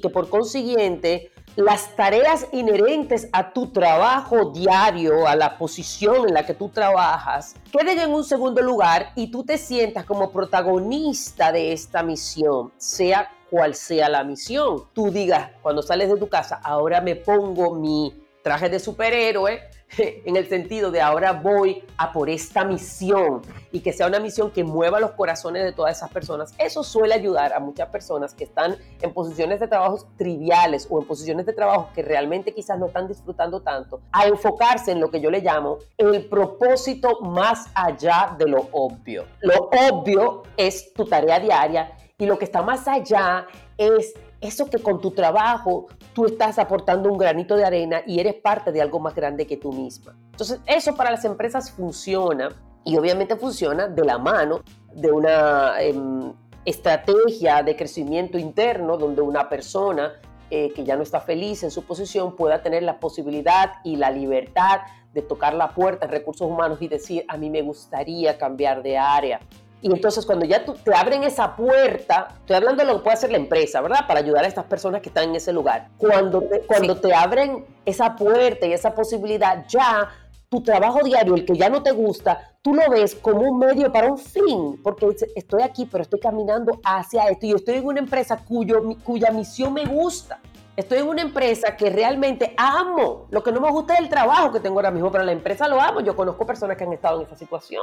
que 0.02 0.10
por 0.10 0.28
consiguiente 0.28 1.32
las 1.56 1.96
tareas 1.96 2.46
inherentes 2.52 3.30
a 3.32 3.54
tu 3.54 3.68
trabajo 3.68 4.52
diario, 4.52 5.26
a 5.26 5.38
la 5.38 5.58
posición 5.58 6.28
en 6.28 6.34
la 6.34 6.46
que 6.46 6.54
tú 6.54 6.68
trabajas, 6.68 7.56
queden 7.72 7.98
en 7.98 8.14
un 8.14 8.26
segundo 8.26 8.62
lugar 8.62 9.14
y 9.16 9.32
tú 9.32 9.46
te 9.46 9.58
sientas 9.58 10.04
como 10.04 10.32
protagonista 10.32 11.54
de 11.54 11.72
esta 11.72 12.04
misión, 12.04 12.74
sea 12.76 13.32
cual 13.50 13.74
sea 13.74 14.10
la 14.10 14.26
misión. 14.26 14.84
Tú 14.92 15.12
digas, 15.12 15.52
cuando 15.62 15.82
sales 15.82 16.10
de 16.10 16.18
tu 16.18 16.28
casa, 16.28 16.60
ahora 16.62 17.00
me 17.00 17.16
pongo 17.16 17.74
mi 17.74 18.19
traje 18.42 18.70
de 18.70 18.80
superhéroe, 18.80 19.62
en 19.98 20.36
el 20.36 20.48
sentido 20.48 20.92
de 20.92 21.02
ahora 21.02 21.34
voy 21.34 21.84
a 21.98 22.12
por 22.12 22.30
esta 22.30 22.64
misión 22.64 23.42
y 23.72 23.80
que 23.82 23.92
sea 23.94 24.08
una 24.08 24.20
misión 24.20 24.52
que 24.52 24.64
mueva 24.64 25.00
los 25.00 25.12
corazones 25.12 25.64
de 25.64 25.72
todas 25.72 25.98
esas 25.98 26.12
personas, 26.12 26.54
eso 26.58 26.84
suele 26.84 27.14
ayudar 27.14 27.54
a 27.54 27.60
muchas 27.60 27.90
personas 27.90 28.34
que 28.34 28.44
están 28.44 28.78
en 29.02 29.14
posiciones 29.14 29.60
de 29.60 29.68
trabajo 29.68 30.08
triviales 30.18 30.88
o 30.90 31.00
en 31.00 31.08
posiciones 31.08 31.46
de 31.46 31.54
trabajo 31.54 31.90
que 31.94 32.02
realmente 32.02 32.54
quizás 32.54 32.78
no 32.78 32.88
están 32.88 33.08
disfrutando 33.08 33.62
tanto, 33.62 34.02
a 34.12 34.28
enfocarse 34.28 34.92
en 34.92 35.00
lo 35.00 35.10
que 35.10 35.22
yo 35.22 35.32
le 35.32 35.42
llamo 35.42 35.80
el 35.98 36.26
propósito 36.26 37.22
más 37.22 37.68
allá 37.74 38.36
de 38.38 38.48
lo 38.48 38.70
obvio. 38.72 39.26
Lo 39.42 39.70
obvio 39.90 40.44
es 40.56 40.94
tu 40.94 41.06
tarea 41.06 41.40
diaria 41.40 41.92
y 42.18 42.26
lo 42.26 42.38
que 42.38 42.46
está 42.46 42.62
más 42.62 42.88
allá 42.88 43.48
es 43.78 44.14
eso 44.42 44.70
que 44.70 44.80
con 44.80 45.02
tu 45.02 45.12
trabajo 45.12 45.88
tú 46.14 46.26
estás 46.26 46.60
aportando 46.60 47.12
un 47.12 47.18
granito 47.18 47.56
de 47.56 47.66
arena 47.66 48.02
y 48.06 48.20
eres 48.20 48.36
parte 48.36 48.72
de 48.72 48.82
algo 48.82 49.00
más 49.00 49.16
grande 49.16 49.46
que 49.46 49.58
tú 49.58 49.72
misma. 49.72 50.16
Entonces, 50.32 50.60
eso 50.66 50.96
para 50.96 51.12
las 51.12 51.26
empresas 51.26 51.72
funciona 51.72 52.50
y 52.86 52.98
obviamente 52.98 53.36
funciona 53.36 53.88
de 53.88 54.06
la 54.06 54.18
mano 54.18 54.62
de 54.94 55.12
una 55.12 55.82
em, 55.82 56.34
estrategia 56.66 57.62
de 57.64 57.76
crecimiento 57.76 58.38
interno 58.38 58.98
donde 58.98 59.22
una 59.22 59.50
persona 59.50 60.14
eh, 60.50 60.72
que 60.74 60.84
ya 60.84 60.96
no 60.96 61.04
está 61.04 61.20
feliz 61.20 61.64
en 61.64 61.72
su 61.72 61.84
posición 61.84 62.36
pueda 62.36 62.64
tener 62.64 62.84
la 62.84 63.00
posibilidad 63.00 63.74
y 63.84 63.98
la 63.98 64.10
libertad 64.10 64.82
de 65.14 65.22
tocar 65.22 65.54
la 65.54 65.74
puerta 65.74 66.06
en 66.06 66.12
recursos 66.12 66.48
humanos 66.48 66.82
y 66.82 66.88
decir, 66.88 67.26
a 67.28 67.38
mí 67.38 67.50
me 67.50 67.62
gustaría 67.62 68.38
cambiar 68.38 68.82
de 68.82 68.98
área, 68.98 69.40
y 69.82 69.92
entonces 69.92 70.26
cuando 70.26 70.46
ya 70.46 70.66
te 70.66 70.94
abren 70.94 71.24
esa 71.24 71.56
puerta, 71.56 72.36
estoy 72.40 72.58
hablando 72.58 72.84
de 72.84 72.92
lo 72.92 72.98
que 72.98 73.04
puede 73.04 73.14
hacer 73.14 73.32
la 73.32 73.38
empresa, 73.38 73.82
¿verdad? 73.82 74.06
Para 74.08 74.20
ayudar 74.20 74.44
a 74.44 74.48
estas 74.48 74.66
personas 74.66 75.02
que 75.02 75.10
están 75.10 75.30
en 75.30 75.36
ese 75.36 75.54
lugar. 75.54 75.88
Cuando 75.98 76.42
te, 76.42 76.62
cuando 76.62 77.00
te 77.00 77.14
abren 77.14 77.66
esa 77.86 78.16
puerta 78.16 78.66
y 78.66 78.74
esa 78.74 78.94
posibilidad, 78.94 79.66
ya 79.70 80.10
tu 80.50 80.62
trabajo 80.62 81.00
diario, 81.04 81.36
el 81.36 81.46
que 81.46 81.56
ya 81.56 81.70
no 81.70 81.82
te 81.82 81.92
gusta, 81.92 82.56
tú 82.62 82.74
lo 82.74 82.90
ves 82.90 83.16
como 83.16 83.42
un 83.42 83.60
medio 83.60 83.92
para 83.92 84.12
un 84.12 84.18
fin, 84.18 84.82
porque 84.84 85.08
estoy 85.36 85.62
aquí, 85.62 85.86
pero 85.86 86.02
estoy 86.02 86.20
caminando 86.20 86.80
hacia 86.84 87.28
esto 87.28 87.46
y 87.46 87.54
estoy 87.54 87.76
en 87.76 87.86
una 87.86 88.00
empresa 88.00 88.38
cuyo, 88.38 88.82
cuya 89.04 89.32
misión 89.32 89.74
me 89.74 89.86
gusta. 89.86 90.40
Estoy 90.76 91.00
en 91.00 91.10
una 91.10 91.22
empresa 91.22 91.76
que 91.76 91.90
realmente 91.90 92.54
amo. 92.58 93.28
Lo 93.32 93.44
que 93.44 93.52
no 93.52 93.60
me 93.60 93.70
gusta 93.70 93.96
es 93.96 94.00
el 94.00 94.10
trabajo 94.10 94.52
que 94.52 94.62
tengo 94.62 94.78
ahora 94.78 94.92
mismo, 94.92 95.12
pero 95.12 95.26
la 95.26 95.34
empresa 95.34 95.68
lo 95.68 95.80
amo. 95.80 96.00
Yo 96.00 96.16
conozco 96.16 96.46
personas 96.46 96.78
que 96.78 96.86
han 96.86 96.94
estado 96.94 97.20
en 97.20 97.28
esa 97.28 97.36
situación 97.36 97.82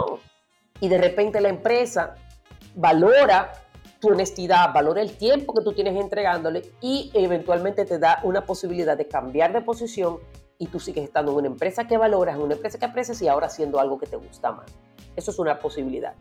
y 0.80 0.88
de 0.88 0.98
repente 0.98 1.40
la 1.40 1.48
empresa 1.48 2.14
valora 2.74 3.52
tu 4.00 4.08
honestidad, 4.08 4.72
valora 4.74 5.00
el 5.00 5.16
tiempo 5.16 5.54
que 5.54 5.62
tú 5.62 5.72
tienes 5.72 5.96
entregándole 5.96 6.62
y 6.80 7.10
eventualmente 7.14 7.84
te 7.84 7.98
da 7.98 8.20
una 8.24 8.44
posibilidad 8.44 8.96
de 8.96 9.08
cambiar 9.08 9.52
de 9.52 9.62
posición 9.62 10.18
y 10.58 10.66
tú 10.66 10.80
sigues 10.80 11.04
estando 11.04 11.32
en 11.32 11.38
una 11.38 11.46
empresa 11.48 11.86
que 11.86 11.96
valoras, 11.96 12.36
en 12.36 12.42
una 12.42 12.54
empresa 12.54 12.78
que 12.78 12.84
aprecias 12.84 13.20
y 13.22 13.28
ahora 13.28 13.46
haciendo 13.46 13.80
algo 13.80 13.98
que 13.98 14.06
te 14.06 14.16
gusta 14.16 14.52
más. 14.52 14.66
Eso 15.14 15.30
es 15.30 15.38
una 15.38 15.58
posibilidad. 15.58 16.14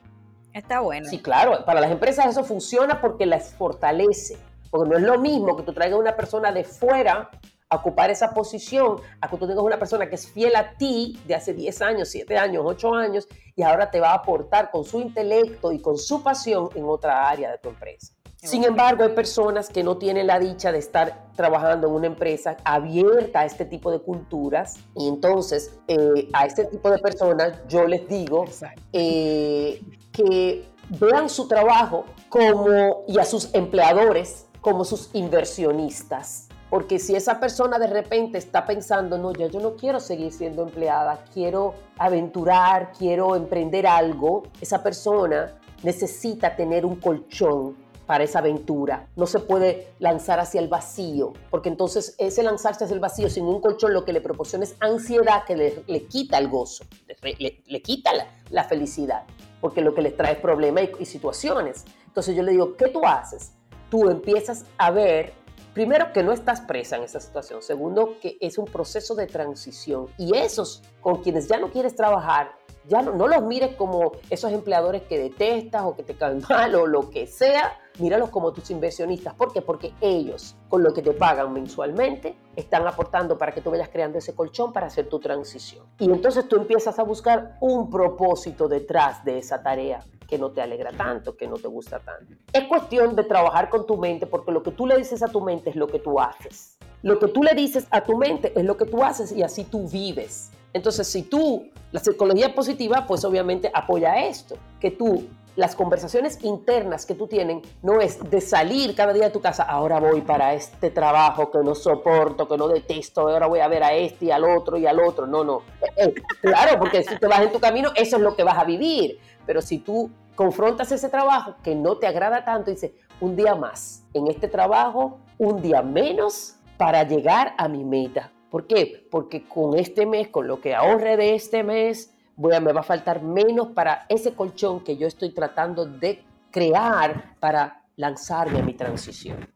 Está 0.53 0.79
bueno. 0.79 1.07
Sí, 1.09 1.19
claro, 1.21 1.65
para 1.65 1.81
las 1.81 1.91
empresas 1.91 2.27
eso 2.27 2.43
funciona 2.43 3.01
porque 3.01 3.25
las 3.25 3.53
fortalece, 3.53 4.37
porque 4.69 4.89
no 4.89 4.97
es 4.97 5.03
lo 5.03 5.19
mismo 5.19 5.57
que 5.57 5.63
tú 5.63 5.73
traigas 5.73 5.99
una 5.99 6.15
persona 6.15 6.53
de 6.53 6.63
fuera 6.63 7.29
ocupar 7.71 8.10
esa 8.10 8.34
posición, 8.34 9.01
a 9.21 9.30
que 9.30 9.38
tú 9.38 9.47
tengas 9.47 9.63
una 9.63 9.80
persona 9.80 10.08
que 10.08 10.15
es 10.15 10.28
fiel 10.28 10.56
a 10.56 10.73
ti 10.78 11.19
de 11.25 11.36
hace 11.36 11.54
10 11.54 11.82
años, 11.82 12.10
7 12.10 12.38
años, 12.38 12.63
8 12.65 12.93
años, 12.93 13.28
y 13.56 13.63
ahora 13.63 13.89
te 13.89 13.99
va 13.99 14.12
a 14.12 14.15
aportar 14.15 14.71
con 14.71 14.84
su 14.84 14.99
intelecto 14.99 15.71
y 15.71 15.80
con 15.80 15.97
su 15.97 16.21
pasión 16.23 16.69
en 16.75 16.86
otra 16.86 17.30
área 17.30 17.51
de 17.51 17.58
tu 17.58 17.69
empresa. 17.69 18.13
Sin 18.36 18.63
embargo, 18.63 19.04
hay 19.04 19.10
personas 19.10 19.69
que 19.69 19.84
no 19.84 19.97
tienen 19.97 20.28
la 20.28 20.38
dicha 20.38 20.71
de 20.71 20.78
estar 20.78 21.32
trabajando 21.36 21.88
en 21.88 21.93
una 21.93 22.08
empresa 22.08 22.58
abierta 22.63 23.39
a 23.39 23.45
este 23.45 23.65
tipo 23.65 23.91
de 23.91 23.99
culturas 23.99 24.78
y 24.95 25.08
entonces 25.08 25.80
eh, 25.88 26.30
a 26.32 26.45
este 26.45 26.65
tipo 26.65 26.91
de 26.91 26.99
personas 26.99 27.54
yo 27.67 27.88
les 27.88 28.08
digo 28.08 28.45
eh, 28.93 29.82
que 30.12 30.63
vean 30.89 31.28
su 31.28 31.47
trabajo 31.47 32.06
como 32.30 33.04
y 33.08 33.17
a 33.17 33.25
sus 33.25 33.51
empleadores 33.56 34.45
como 34.62 34.86
sus 34.86 35.10
inversionistas 35.13 36.44
porque 36.75 36.99
si 36.99 37.15
esa 37.15 37.39
persona 37.39 37.79
de 37.79 37.88
repente 37.88 38.38
está 38.38 38.65
pensando, 38.65 39.17
no, 39.17 39.31
ya 39.31 39.47
yo 39.47 39.61
no 39.61 39.77
quiero 39.77 40.01
seguir 40.01 40.33
siendo 40.33 40.63
empleada, 40.63 41.23
quiero 41.33 41.73
aventurar, 41.97 42.91
quiero 42.91 43.38
emprender 43.38 43.88
algo, 43.88 44.43
esa 44.59 44.83
persona 44.83 45.57
necesita 45.83 46.53
tener 46.57 46.85
un 46.85 46.97
colchón 46.97 47.77
para 48.05 48.25
esa 48.25 48.39
aventura. 48.39 49.07
No 49.15 49.25
se 49.25 49.39
puede 49.39 49.88
lanzar 49.99 50.41
hacia 50.41 50.59
el 50.59 50.67
vacío, 50.67 51.31
porque 51.49 51.69
entonces 51.69 52.13
ese 52.17 52.43
lanzarse 52.43 52.83
hacia 52.83 52.93
el 52.93 52.99
vacío 52.99 53.29
sin 53.29 53.45
un 53.45 53.61
colchón 53.61 53.93
lo 53.93 54.03
que 54.03 54.11
le 54.11 54.19
proporciona 54.19 54.65
es 54.65 54.75
ansiedad 54.81 55.45
que 55.45 55.55
le, 55.55 56.05
quita 56.07 56.38
el 56.39 56.49
gozo, 56.49 56.83
le, 57.23 57.81
quita 57.83 58.11
la, 58.49 58.65
felicidad, 58.65 59.23
porque 59.61 59.79
lo 59.79 59.95
que 59.95 60.01
les 60.01 60.17
trae 60.17 60.33
es 60.33 60.39
problemas 60.39 60.89
y 60.99 61.05
situaciones. 61.05 61.85
Entonces 62.05 62.35
yo 62.35 62.43
le 62.43 62.51
digo, 62.51 62.75
¿qué 62.75 62.89
tú 62.89 63.05
haces? 63.05 63.53
Tú 63.89 64.09
empiezas 64.09 64.65
a 64.77 64.91
ver 64.91 65.44
primero, 65.75 66.13
que 66.13 66.23
no 66.23 66.31
estás 66.31 66.61
presa 66.61 66.95
en 66.95 67.03
esa 67.03 67.19
situación. 67.19 67.61
Segundo, 67.61 68.17
que 68.21 68.38
es 68.39 68.57
un 68.57 68.65
proceso 68.65 69.13
de 69.13 69.27
transición. 69.27 70.07
Y 70.17 70.35
esos 70.35 70.81
con 71.01 71.21
quienes 71.21 71.47
ya 71.47 71.59
no 71.59 71.69
quieres 71.69 71.95
trabajar, 71.95 72.53
ya 72.88 73.01
no, 73.01 73.11
no 73.11 73.27
los 73.27 73.43
mires 73.43 73.75
como 73.75 74.13
esos 74.29 74.51
empleadores 74.51 75.03
que 75.03 75.19
detestas 75.19 75.83
o 75.83 75.95
que 75.95 76.03
te 76.03 76.15
caen 76.15 76.41
mal 76.49 76.73
o 76.75 76.88
lo 76.88 77.09
que 77.09 77.27
sea. 77.27 77.77
Míralos 77.99 78.29
como 78.29 78.53
tus 78.53 78.71
inversionistas. 78.71 79.33
¿Por 79.33 79.51
qué? 79.51 79.61
Porque 79.61 79.93
ellos, 79.99 80.55
con 80.69 80.81
lo 80.81 80.93
que 80.93 81.01
te 81.01 81.11
pagan 81.11 81.51
mensualmente, 81.51 82.38
están 82.55 82.88
aportando 82.88 83.38
para 83.38 83.53
que 83.53 83.61
tú 83.61 83.69
vayas 83.69 83.89
creando 83.89 84.17
ese 84.17 84.33
colchón 84.33 84.71
para 84.71 84.88
hacer 84.88 85.09
tu 85.09 85.19
transición. 85.19 85.85
Y 85.99 86.05
entonces 86.05 86.47
tú 86.47 86.55
empiezas 86.55 86.99
a 86.99 87.03
buscar 87.03 87.57
un 87.59 87.89
propósito 87.89 88.69
detrás 88.69 89.25
de 89.25 89.39
esa 89.39 89.61
tarea 89.61 90.05
que 90.27 90.38
no 90.38 90.51
te 90.51 90.61
alegra 90.61 90.91
tanto, 90.91 91.35
que 91.35 91.47
no 91.47 91.57
te 91.57 91.67
gusta 91.67 91.99
tanto. 91.99 92.35
Es 92.51 92.63
cuestión 92.65 93.15
de 93.15 93.23
trabajar 93.23 93.69
con 93.69 93.85
tu 93.85 93.97
mente 93.97 94.25
porque 94.25 94.51
lo 94.51 94.63
que 94.63 94.71
tú 94.71 94.85
le 94.88 94.97
dices 94.97 95.21
a 95.23 95.27
tu 95.27 95.41
mente 95.41 95.69
es 95.69 95.75
lo 95.75 95.88
que 95.88 95.99
tú 95.99 96.19
haces. 96.19 96.77
Lo 97.01 97.19
que 97.19 97.27
tú 97.27 97.43
le 97.43 97.53
dices 97.53 97.88
a 97.91 98.01
tu 98.01 98.17
mente 98.17 98.51
es 98.55 98.65
lo 98.65 98.77
que 98.77 98.85
tú 98.85 99.03
haces 99.03 99.31
y 99.31 99.43
así 99.43 99.63
tú 99.63 99.88
vives. 99.88 100.51
Entonces, 100.73 101.07
si 101.07 101.23
tú, 101.23 101.69
la 101.91 101.99
psicología 101.99 102.53
positiva, 102.53 103.05
pues 103.07 103.23
obviamente 103.23 103.71
apoya 103.73 104.25
esto, 104.25 104.57
que 104.79 104.91
tú, 104.91 105.25
las 105.55 105.75
conversaciones 105.75 106.43
internas 106.43 107.05
que 107.05 107.15
tú 107.15 107.27
tienes, 107.27 107.63
no 107.81 108.01
es 108.01 108.29
de 108.29 108.41
salir 108.41 108.95
cada 108.95 109.13
día 109.13 109.25
de 109.25 109.31
tu 109.31 109.41
casa, 109.41 109.63
ahora 109.63 109.99
voy 109.99 110.21
para 110.21 110.53
este 110.53 110.89
trabajo 110.89 111.49
que 111.49 111.59
no 111.59 111.75
soporto, 111.75 112.47
que 112.47 112.57
no 112.57 112.67
detesto, 112.67 113.21
ahora 113.21 113.47
voy 113.47 113.59
a 113.59 113.67
ver 113.67 113.83
a 113.83 113.93
este 113.93 114.25
y 114.25 114.31
al 114.31 114.43
otro 114.43 114.77
y 114.77 114.85
al 114.85 114.99
otro. 114.99 115.25
No, 115.27 115.43
no. 115.43 115.61
Eh, 115.81 116.07
eh, 116.07 116.13
claro, 116.41 116.77
porque 116.79 117.03
si 117.03 117.17
te 117.17 117.27
vas 117.27 117.41
en 117.41 117.51
tu 117.51 117.59
camino, 117.59 117.91
eso 117.95 118.17
es 118.17 118.21
lo 118.21 118.35
que 118.35 118.43
vas 118.43 118.57
a 118.57 118.63
vivir. 118.65 119.19
Pero 119.45 119.61
si 119.61 119.79
tú 119.79 120.09
confrontas 120.35 120.91
ese 120.91 121.09
trabajo 121.09 121.55
que 121.63 121.75
no 121.75 121.97
te 121.97 122.07
agrada 122.07 122.43
tanto, 122.43 122.71
dices, 122.71 122.91
un 123.21 123.35
día 123.35 123.55
más 123.55 124.03
en 124.13 124.27
este 124.27 124.47
trabajo, 124.47 125.19
un 125.37 125.61
día 125.61 125.81
menos 125.81 126.55
para 126.77 127.03
llegar 127.03 127.53
a 127.57 127.67
mi 127.67 127.83
meta. 127.83 128.31
¿Por 128.49 128.67
qué? 128.67 129.07
Porque 129.09 129.47
con 129.47 129.77
este 129.77 130.05
mes, 130.05 130.27
con 130.29 130.47
lo 130.47 130.61
que 130.61 130.75
ahorre 130.75 131.17
de 131.17 131.35
este 131.35 131.63
mes, 131.63 132.14
voy 132.38 132.54
a, 132.54 132.60
me 132.60 132.74
va 132.74 132.82
a 132.82 132.84
faltar 132.84 133.21
menos 133.21 133.69
para 133.69 134.06
ese 134.10 134.34
colchón 134.34 134.84
que 134.84 134.98
yo 134.98 135.08
estoy 135.08 135.32
tratando 135.32 135.86
de 135.86 136.24
crear 136.52 137.36
para 137.39 137.84
lanzarme 137.95 138.60
a 138.60 138.63
mi 138.63 138.74
transición. 138.74 139.48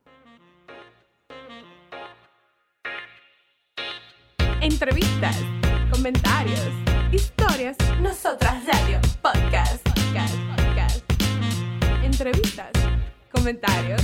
Entrevistas, 4.62 5.38
comentarios, 5.92 6.70
historias, 7.12 7.78
nosotras 8.02 8.66
radio, 8.66 9.00
podcast, 9.22 9.88
podcast, 9.88 10.36
podcast. 10.56 11.04
Entrevistas, 12.04 12.72
comentarios, 13.32 14.02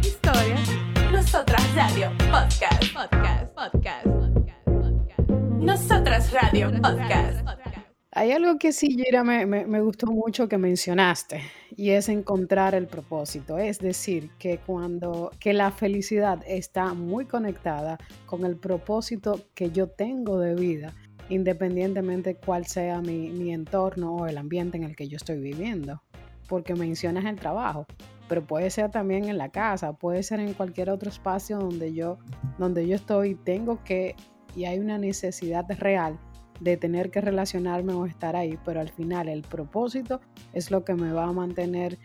historias, 0.00 0.68
nosotras 1.12 1.62
radio, 1.76 2.10
podcast, 2.32 2.92
podcast, 2.92 3.54
podcast, 3.54 4.06
podcast, 4.06 4.64
podcast. 4.64 5.30
Nosotras 5.60 6.32
radio, 6.32 6.72
podcast, 6.82 7.44
podcast. 7.44 7.81
Hay 8.14 8.30
algo 8.32 8.58
que 8.58 8.72
sí, 8.72 8.88
Gira, 8.88 9.24
me, 9.24 9.46
me, 9.46 9.64
me, 9.64 9.80
gustó 9.80 10.06
mucho 10.06 10.46
que 10.46 10.58
mencionaste 10.58 11.40
y 11.74 11.92
es 11.92 12.10
encontrar 12.10 12.74
el 12.74 12.86
propósito. 12.86 13.56
Es 13.56 13.78
decir, 13.78 14.28
que 14.38 14.58
cuando 14.58 15.30
que 15.40 15.54
la 15.54 15.70
felicidad 15.70 16.42
está 16.46 16.92
muy 16.92 17.24
conectada 17.24 17.96
con 18.26 18.44
el 18.44 18.56
propósito 18.56 19.40
que 19.54 19.70
yo 19.70 19.88
tengo 19.88 20.38
de 20.38 20.54
vida, 20.54 20.92
independientemente 21.30 22.36
cuál 22.36 22.66
sea 22.66 23.00
mi, 23.00 23.30
mi 23.30 23.50
entorno 23.50 24.14
o 24.16 24.26
el 24.26 24.36
ambiente 24.36 24.76
en 24.76 24.84
el 24.84 24.94
que 24.94 25.08
yo 25.08 25.16
estoy 25.16 25.40
viviendo. 25.40 26.02
Porque 26.50 26.74
mencionas 26.74 27.24
el 27.24 27.36
trabajo, 27.36 27.86
pero 28.28 28.46
puede 28.46 28.68
ser 28.68 28.90
también 28.90 29.24
en 29.24 29.38
la 29.38 29.48
casa, 29.48 29.94
puede 29.94 30.22
ser 30.22 30.40
en 30.40 30.52
cualquier 30.52 30.90
otro 30.90 31.08
espacio 31.08 31.58
donde 31.58 31.94
yo, 31.94 32.18
donde 32.58 32.86
yo 32.86 32.94
estoy, 32.94 33.36
tengo 33.36 33.82
que, 33.84 34.16
y 34.54 34.66
hay 34.66 34.80
una 34.80 34.98
necesidad 34.98 35.64
real 35.78 36.18
de 36.60 36.76
tener 36.76 37.10
que 37.10 37.20
relacionarme 37.20 37.92
o 37.94 38.06
estar 38.06 38.36
ahí, 38.36 38.58
pero 38.64 38.80
al 38.80 38.90
final 38.90 39.28
el 39.28 39.42
propósito 39.42 40.20
es 40.52 40.70
lo 40.70 40.84
que 40.84 40.94
me 40.94 41.12
va 41.12 41.24
a 41.24 41.32
mantener 41.32 41.98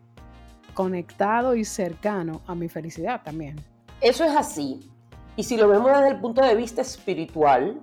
conectado 0.73 1.55
y 1.55 1.65
cercano 1.65 2.41
a 2.47 2.55
mi 2.55 2.69
felicidad 2.69 3.21
también. 3.23 3.55
Eso 4.01 4.23
es 4.23 4.35
así. 4.35 4.89
Y 5.35 5.43
si 5.43 5.57
lo 5.57 5.67
vemos 5.67 5.91
desde 5.91 6.09
el 6.09 6.19
punto 6.19 6.43
de 6.43 6.55
vista 6.55 6.81
espiritual, 6.81 7.79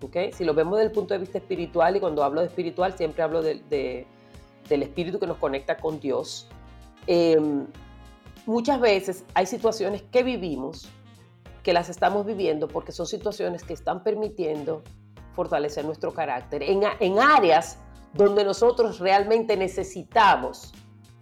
¿okay? 0.00 0.32
si 0.32 0.44
lo 0.44 0.54
vemos 0.54 0.78
desde 0.78 0.88
el 0.88 0.92
punto 0.92 1.14
de 1.14 1.20
vista 1.20 1.38
espiritual, 1.38 1.96
y 1.96 2.00
cuando 2.00 2.22
hablo 2.24 2.40
de 2.40 2.48
espiritual 2.48 2.96
siempre 2.96 3.22
hablo 3.22 3.42
de, 3.42 3.62
de, 3.70 4.06
del 4.68 4.82
espíritu 4.82 5.18
que 5.18 5.26
nos 5.26 5.38
conecta 5.38 5.76
con 5.76 6.00
Dios, 6.00 6.48
eh, 7.06 7.40
muchas 8.46 8.80
veces 8.80 9.24
hay 9.34 9.46
situaciones 9.46 10.02
que 10.02 10.22
vivimos 10.22 10.88
que 11.62 11.72
las 11.72 11.88
estamos 11.88 12.24
viviendo 12.24 12.68
porque 12.68 12.92
son 12.92 13.06
situaciones 13.06 13.64
que 13.64 13.72
están 13.72 14.04
permitiendo 14.04 14.82
fortalecer 15.36 15.84
nuestro 15.84 16.12
carácter 16.12 16.62
en, 16.62 16.82
en 16.98 17.18
áreas 17.20 17.78
donde 18.14 18.44
nosotros 18.44 18.98
realmente 18.98 19.56
necesitamos 19.56 20.72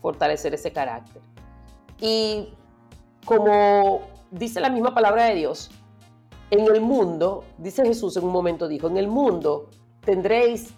fortalecer 0.00 0.54
ese 0.54 0.72
carácter. 0.72 1.20
Y 2.00 2.54
como 3.24 4.02
dice 4.30 4.60
la 4.60 4.70
misma 4.70 4.94
palabra 4.94 5.24
de 5.24 5.34
Dios, 5.34 5.70
en 6.50 6.60
el 6.60 6.80
mundo, 6.80 7.44
dice 7.58 7.84
Jesús 7.84 8.16
en 8.16 8.24
un 8.24 8.32
momento 8.32 8.68
dijo, 8.68 8.86
en 8.86 8.96
el 8.96 9.08
mundo 9.08 9.70
tendréis 10.00 10.72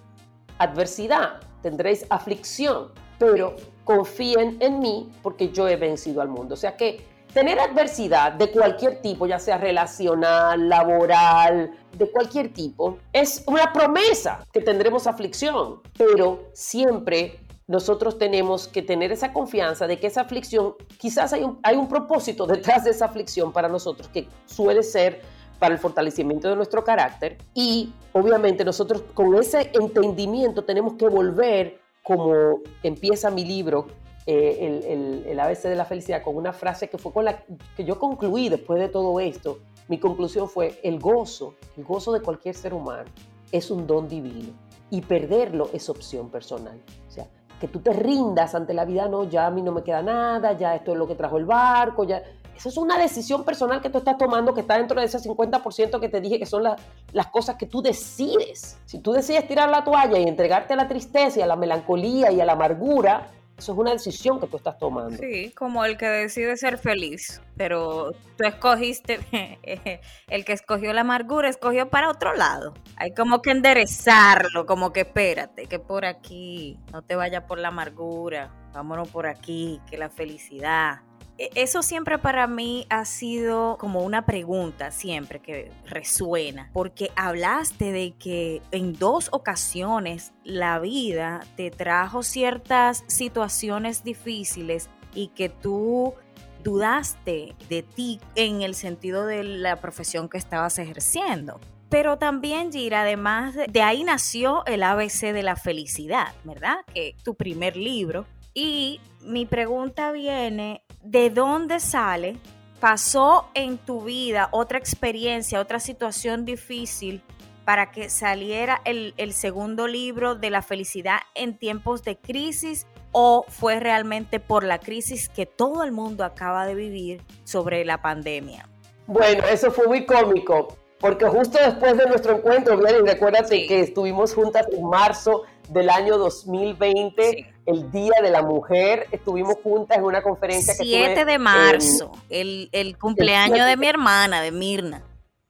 adversidad, 0.58 1.40
tendréis 1.60 2.06
aflicción, 2.08 2.92
pero 3.18 3.56
confíen 3.84 4.56
en 4.60 4.78
mí 4.78 5.10
porque 5.22 5.50
yo 5.50 5.68
he 5.68 5.76
vencido 5.76 6.22
al 6.22 6.28
mundo. 6.28 6.54
O 6.54 6.56
sea 6.56 6.76
que 6.76 7.04
tener 7.36 7.60
adversidad 7.60 8.32
de 8.32 8.50
cualquier 8.50 9.02
tipo, 9.02 9.26
ya 9.26 9.38
sea 9.38 9.58
relacional, 9.58 10.70
laboral, 10.70 11.70
de 11.92 12.10
cualquier 12.10 12.50
tipo, 12.50 12.96
es 13.12 13.44
una 13.46 13.74
promesa 13.74 14.42
que 14.54 14.62
tendremos 14.62 15.06
aflicción, 15.06 15.82
pero 15.98 16.48
siempre 16.54 17.40
nosotros 17.66 18.16
tenemos 18.16 18.68
que 18.68 18.80
tener 18.80 19.12
esa 19.12 19.34
confianza 19.34 19.86
de 19.86 19.98
que 19.98 20.06
esa 20.06 20.22
aflicción, 20.22 20.76
quizás 20.96 21.34
hay 21.34 21.42
un, 21.42 21.58
hay 21.62 21.76
un 21.76 21.90
propósito 21.90 22.46
detrás 22.54 22.84
de 22.84 22.92
esa 22.92 23.04
aflicción 23.04 23.52
para 23.52 23.68
nosotros, 23.68 24.08
que 24.08 24.26
suele 24.46 24.82
ser 24.82 25.20
para 25.58 25.74
el 25.74 25.78
fortalecimiento 25.78 26.48
de 26.48 26.56
nuestro 26.56 26.84
carácter. 26.84 27.36
Y 27.52 27.92
obviamente 28.14 28.64
nosotros 28.64 29.02
con 29.12 29.34
ese 29.34 29.70
entendimiento 29.74 30.64
tenemos 30.64 30.94
que 30.94 31.06
volver 31.06 31.82
como 32.02 32.60
empieza 32.82 33.30
mi 33.30 33.44
libro 33.44 33.88
eh, 34.26 34.58
el, 34.60 34.84
el, 34.84 35.26
el, 35.26 35.40
ABC 35.40 35.62
de 35.62 35.76
la 35.76 35.84
felicidad 35.84 36.22
con 36.22 36.36
una 36.36 36.52
frase 36.52 36.88
que 36.88 36.98
fue 36.98 37.12
con 37.12 37.24
la 37.24 37.44
que 37.76 37.84
yo 37.84 37.98
concluí 37.98 38.48
después 38.48 38.80
de 38.80 38.88
todo 38.88 39.20
esto. 39.20 39.60
Mi 39.88 39.98
conclusión 39.98 40.48
fue, 40.48 40.80
el 40.82 40.98
gozo, 40.98 41.54
el 41.76 41.84
gozo 41.84 42.12
de 42.12 42.20
cualquier 42.20 42.56
ser 42.56 42.74
humano 42.74 43.08
es 43.52 43.70
un 43.70 43.86
don 43.86 44.08
divino 44.08 44.52
y 44.90 45.00
perderlo 45.00 45.70
es 45.72 45.88
opción 45.88 46.28
personal. 46.28 46.80
O 47.08 47.10
sea, 47.10 47.28
que 47.60 47.68
tú 47.68 47.80
te 47.80 47.92
rindas 47.92 48.54
ante 48.54 48.74
la 48.74 48.84
vida, 48.84 49.08
no, 49.08 49.24
ya 49.24 49.46
a 49.46 49.50
mí 49.50 49.62
no 49.62 49.72
me 49.72 49.82
queda 49.82 50.02
nada, 50.02 50.52
ya 50.52 50.74
esto 50.74 50.92
es 50.92 50.98
lo 50.98 51.06
que 51.06 51.14
trajo 51.14 51.38
el 51.38 51.44
barco, 51.44 52.04
ya... 52.04 52.22
Eso 52.56 52.70
es 52.70 52.78
una 52.78 52.96
decisión 52.96 53.44
personal 53.44 53.82
que 53.82 53.90
tú 53.90 53.98
estás 53.98 54.16
tomando 54.16 54.54
que 54.54 54.62
está 54.62 54.78
dentro 54.78 54.98
de 54.98 55.06
ese 55.06 55.18
50% 55.18 56.00
que 56.00 56.08
te 56.08 56.22
dije 56.22 56.38
que 56.38 56.46
son 56.46 56.62
la, 56.62 56.76
las 57.12 57.26
cosas 57.26 57.56
que 57.56 57.66
tú 57.66 57.82
decides. 57.82 58.78
Si 58.86 58.98
tú 59.00 59.12
decides 59.12 59.46
tirar 59.46 59.68
la 59.68 59.84
toalla 59.84 60.18
y 60.18 60.22
entregarte 60.22 60.72
a 60.72 60.76
la 60.76 60.88
tristeza 60.88 61.38
y 61.38 61.42
a 61.42 61.46
la 61.46 61.56
melancolía 61.56 62.32
y 62.32 62.40
a 62.40 62.46
la 62.46 62.52
amargura, 62.52 63.28
eso 63.58 63.72
es 63.72 63.78
una 63.78 63.92
decisión 63.92 64.38
que 64.38 64.46
tú 64.46 64.58
estás 64.58 64.78
tomando. 64.78 65.16
Sí, 65.16 65.50
como 65.56 65.84
el 65.84 65.96
que 65.96 66.06
decide 66.06 66.56
ser 66.56 66.76
feliz, 66.76 67.40
pero 67.56 68.12
tú 68.36 68.44
escogiste, 68.44 69.20
el 70.28 70.44
que 70.44 70.52
escogió 70.52 70.92
la 70.92 71.00
amargura 71.00 71.48
escogió 71.48 71.88
para 71.88 72.10
otro 72.10 72.34
lado. 72.34 72.74
Hay 72.96 73.14
como 73.14 73.40
que 73.40 73.52
enderezarlo, 73.52 74.66
como 74.66 74.92
que 74.92 75.00
espérate, 75.00 75.66
que 75.66 75.78
por 75.78 76.04
aquí, 76.04 76.78
no 76.92 77.02
te 77.02 77.16
vayas 77.16 77.44
por 77.44 77.58
la 77.58 77.68
amargura, 77.68 78.52
vámonos 78.74 79.08
por 79.08 79.26
aquí, 79.26 79.80
que 79.88 79.96
la 79.96 80.10
felicidad. 80.10 81.00
E, 81.38 81.50
eso 81.54 81.82
siempre 81.82 82.18
para 82.18 82.46
mí 82.46 82.86
ha 82.88 83.04
sido 83.04 83.76
como 83.78 84.00
una 84.00 84.26
pregunta, 84.26 84.90
siempre 84.90 85.40
que 85.40 85.70
resuena, 85.86 86.70
porque 86.72 87.10
hablaste 87.16 87.92
de 87.92 88.12
que 88.12 88.62
en 88.70 88.94
dos 88.94 89.28
ocasiones 89.32 90.32
la 90.44 90.78
vida 90.78 91.40
te 91.56 91.70
trajo 91.70 92.22
ciertas 92.22 93.04
situaciones 93.06 94.04
difíciles 94.04 94.88
y 95.14 95.28
que 95.28 95.48
tú 95.48 96.14
dudaste 96.62 97.54
de 97.68 97.82
ti 97.82 98.20
en 98.34 98.62
el 98.62 98.74
sentido 98.74 99.24
de 99.26 99.44
la 99.44 99.76
profesión 99.76 100.28
que 100.28 100.38
estabas 100.38 100.78
ejerciendo. 100.78 101.60
Pero 101.88 102.18
también, 102.18 102.72
Gira, 102.72 103.02
además 103.02 103.54
de 103.54 103.82
ahí 103.82 104.02
nació 104.02 104.66
el 104.66 104.82
ABC 104.82 105.32
de 105.32 105.44
la 105.44 105.54
felicidad, 105.54 106.34
¿verdad? 106.42 106.78
Que 106.92 107.14
tu 107.22 107.36
primer 107.36 107.76
libro. 107.76 108.26
Y 108.52 109.00
mi 109.20 109.46
pregunta 109.46 110.10
viene 110.10 110.82
de 111.06 111.30
dónde 111.30 111.80
sale, 111.80 112.36
pasó 112.80 113.48
en 113.54 113.78
tu 113.78 114.02
vida 114.02 114.48
otra 114.50 114.78
experiencia, 114.78 115.60
otra 115.60 115.80
situación 115.80 116.44
difícil 116.44 117.22
para 117.64 117.90
que 117.90 118.10
saliera 118.10 118.80
el, 118.84 119.14
el, 119.16 119.32
segundo 119.32 119.88
libro 119.88 120.36
de 120.36 120.50
la 120.50 120.62
felicidad 120.62 121.18
en 121.34 121.58
tiempos 121.58 122.04
de 122.04 122.16
crisis 122.16 122.86
o 123.10 123.44
fue 123.48 123.80
realmente 123.80 124.40
por 124.40 124.62
la 124.62 124.78
crisis 124.78 125.28
que 125.28 125.46
todo 125.46 125.82
el 125.82 125.90
mundo 125.90 126.24
acaba 126.24 126.66
de 126.66 126.74
vivir 126.74 127.22
sobre 127.44 127.84
la 127.84 128.02
pandemia? 128.02 128.68
Bueno, 129.06 129.44
eso 129.44 129.70
fue 129.70 129.86
muy 129.86 130.04
cómico, 130.04 130.76
porque 131.00 131.26
justo 131.26 131.58
después 131.58 131.96
de 131.96 132.06
nuestro 132.06 132.36
encuentro, 132.36 132.74
y 132.74 133.06
recuérdate 133.06 133.66
que 133.66 133.80
estuvimos 133.80 134.34
juntas 134.34 134.66
en 134.70 134.84
marzo 134.88 135.42
del 135.70 135.88
año 135.90 136.18
2020, 136.18 137.55
el 137.66 137.90
Día 137.90 138.14
de 138.22 138.30
la 138.30 138.42
Mujer, 138.42 139.06
estuvimos 139.10 139.56
juntas 139.62 139.98
en 139.98 140.04
una 140.04 140.22
conferencia 140.22 140.74
7 140.74 140.84
que 140.84 141.06
7 141.06 141.24
de 141.24 141.38
marzo, 141.38 142.12
el, 142.28 142.68
el, 142.72 142.96
cumpleaños 142.96 143.66
de 143.66 143.76
mi 143.76 143.86
hermana, 143.86 144.40
de 144.40 144.52
Mirna. 144.52 145.02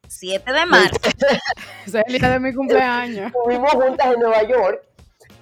7 0.08 0.52
de 0.52 0.66
marzo. 0.66 0.96
es 1.86 1.94
el 1.94 2.18
día 2.18 2.30
de 2.30 2.40
mi 2.40 2.54
cumpleaños. 2.54 3.26
Estuvimos 3.26 3.70
juntas 3.72 4.14
en 4.14 4.20
Nueva 4.20 4.42
York 4.44 4.82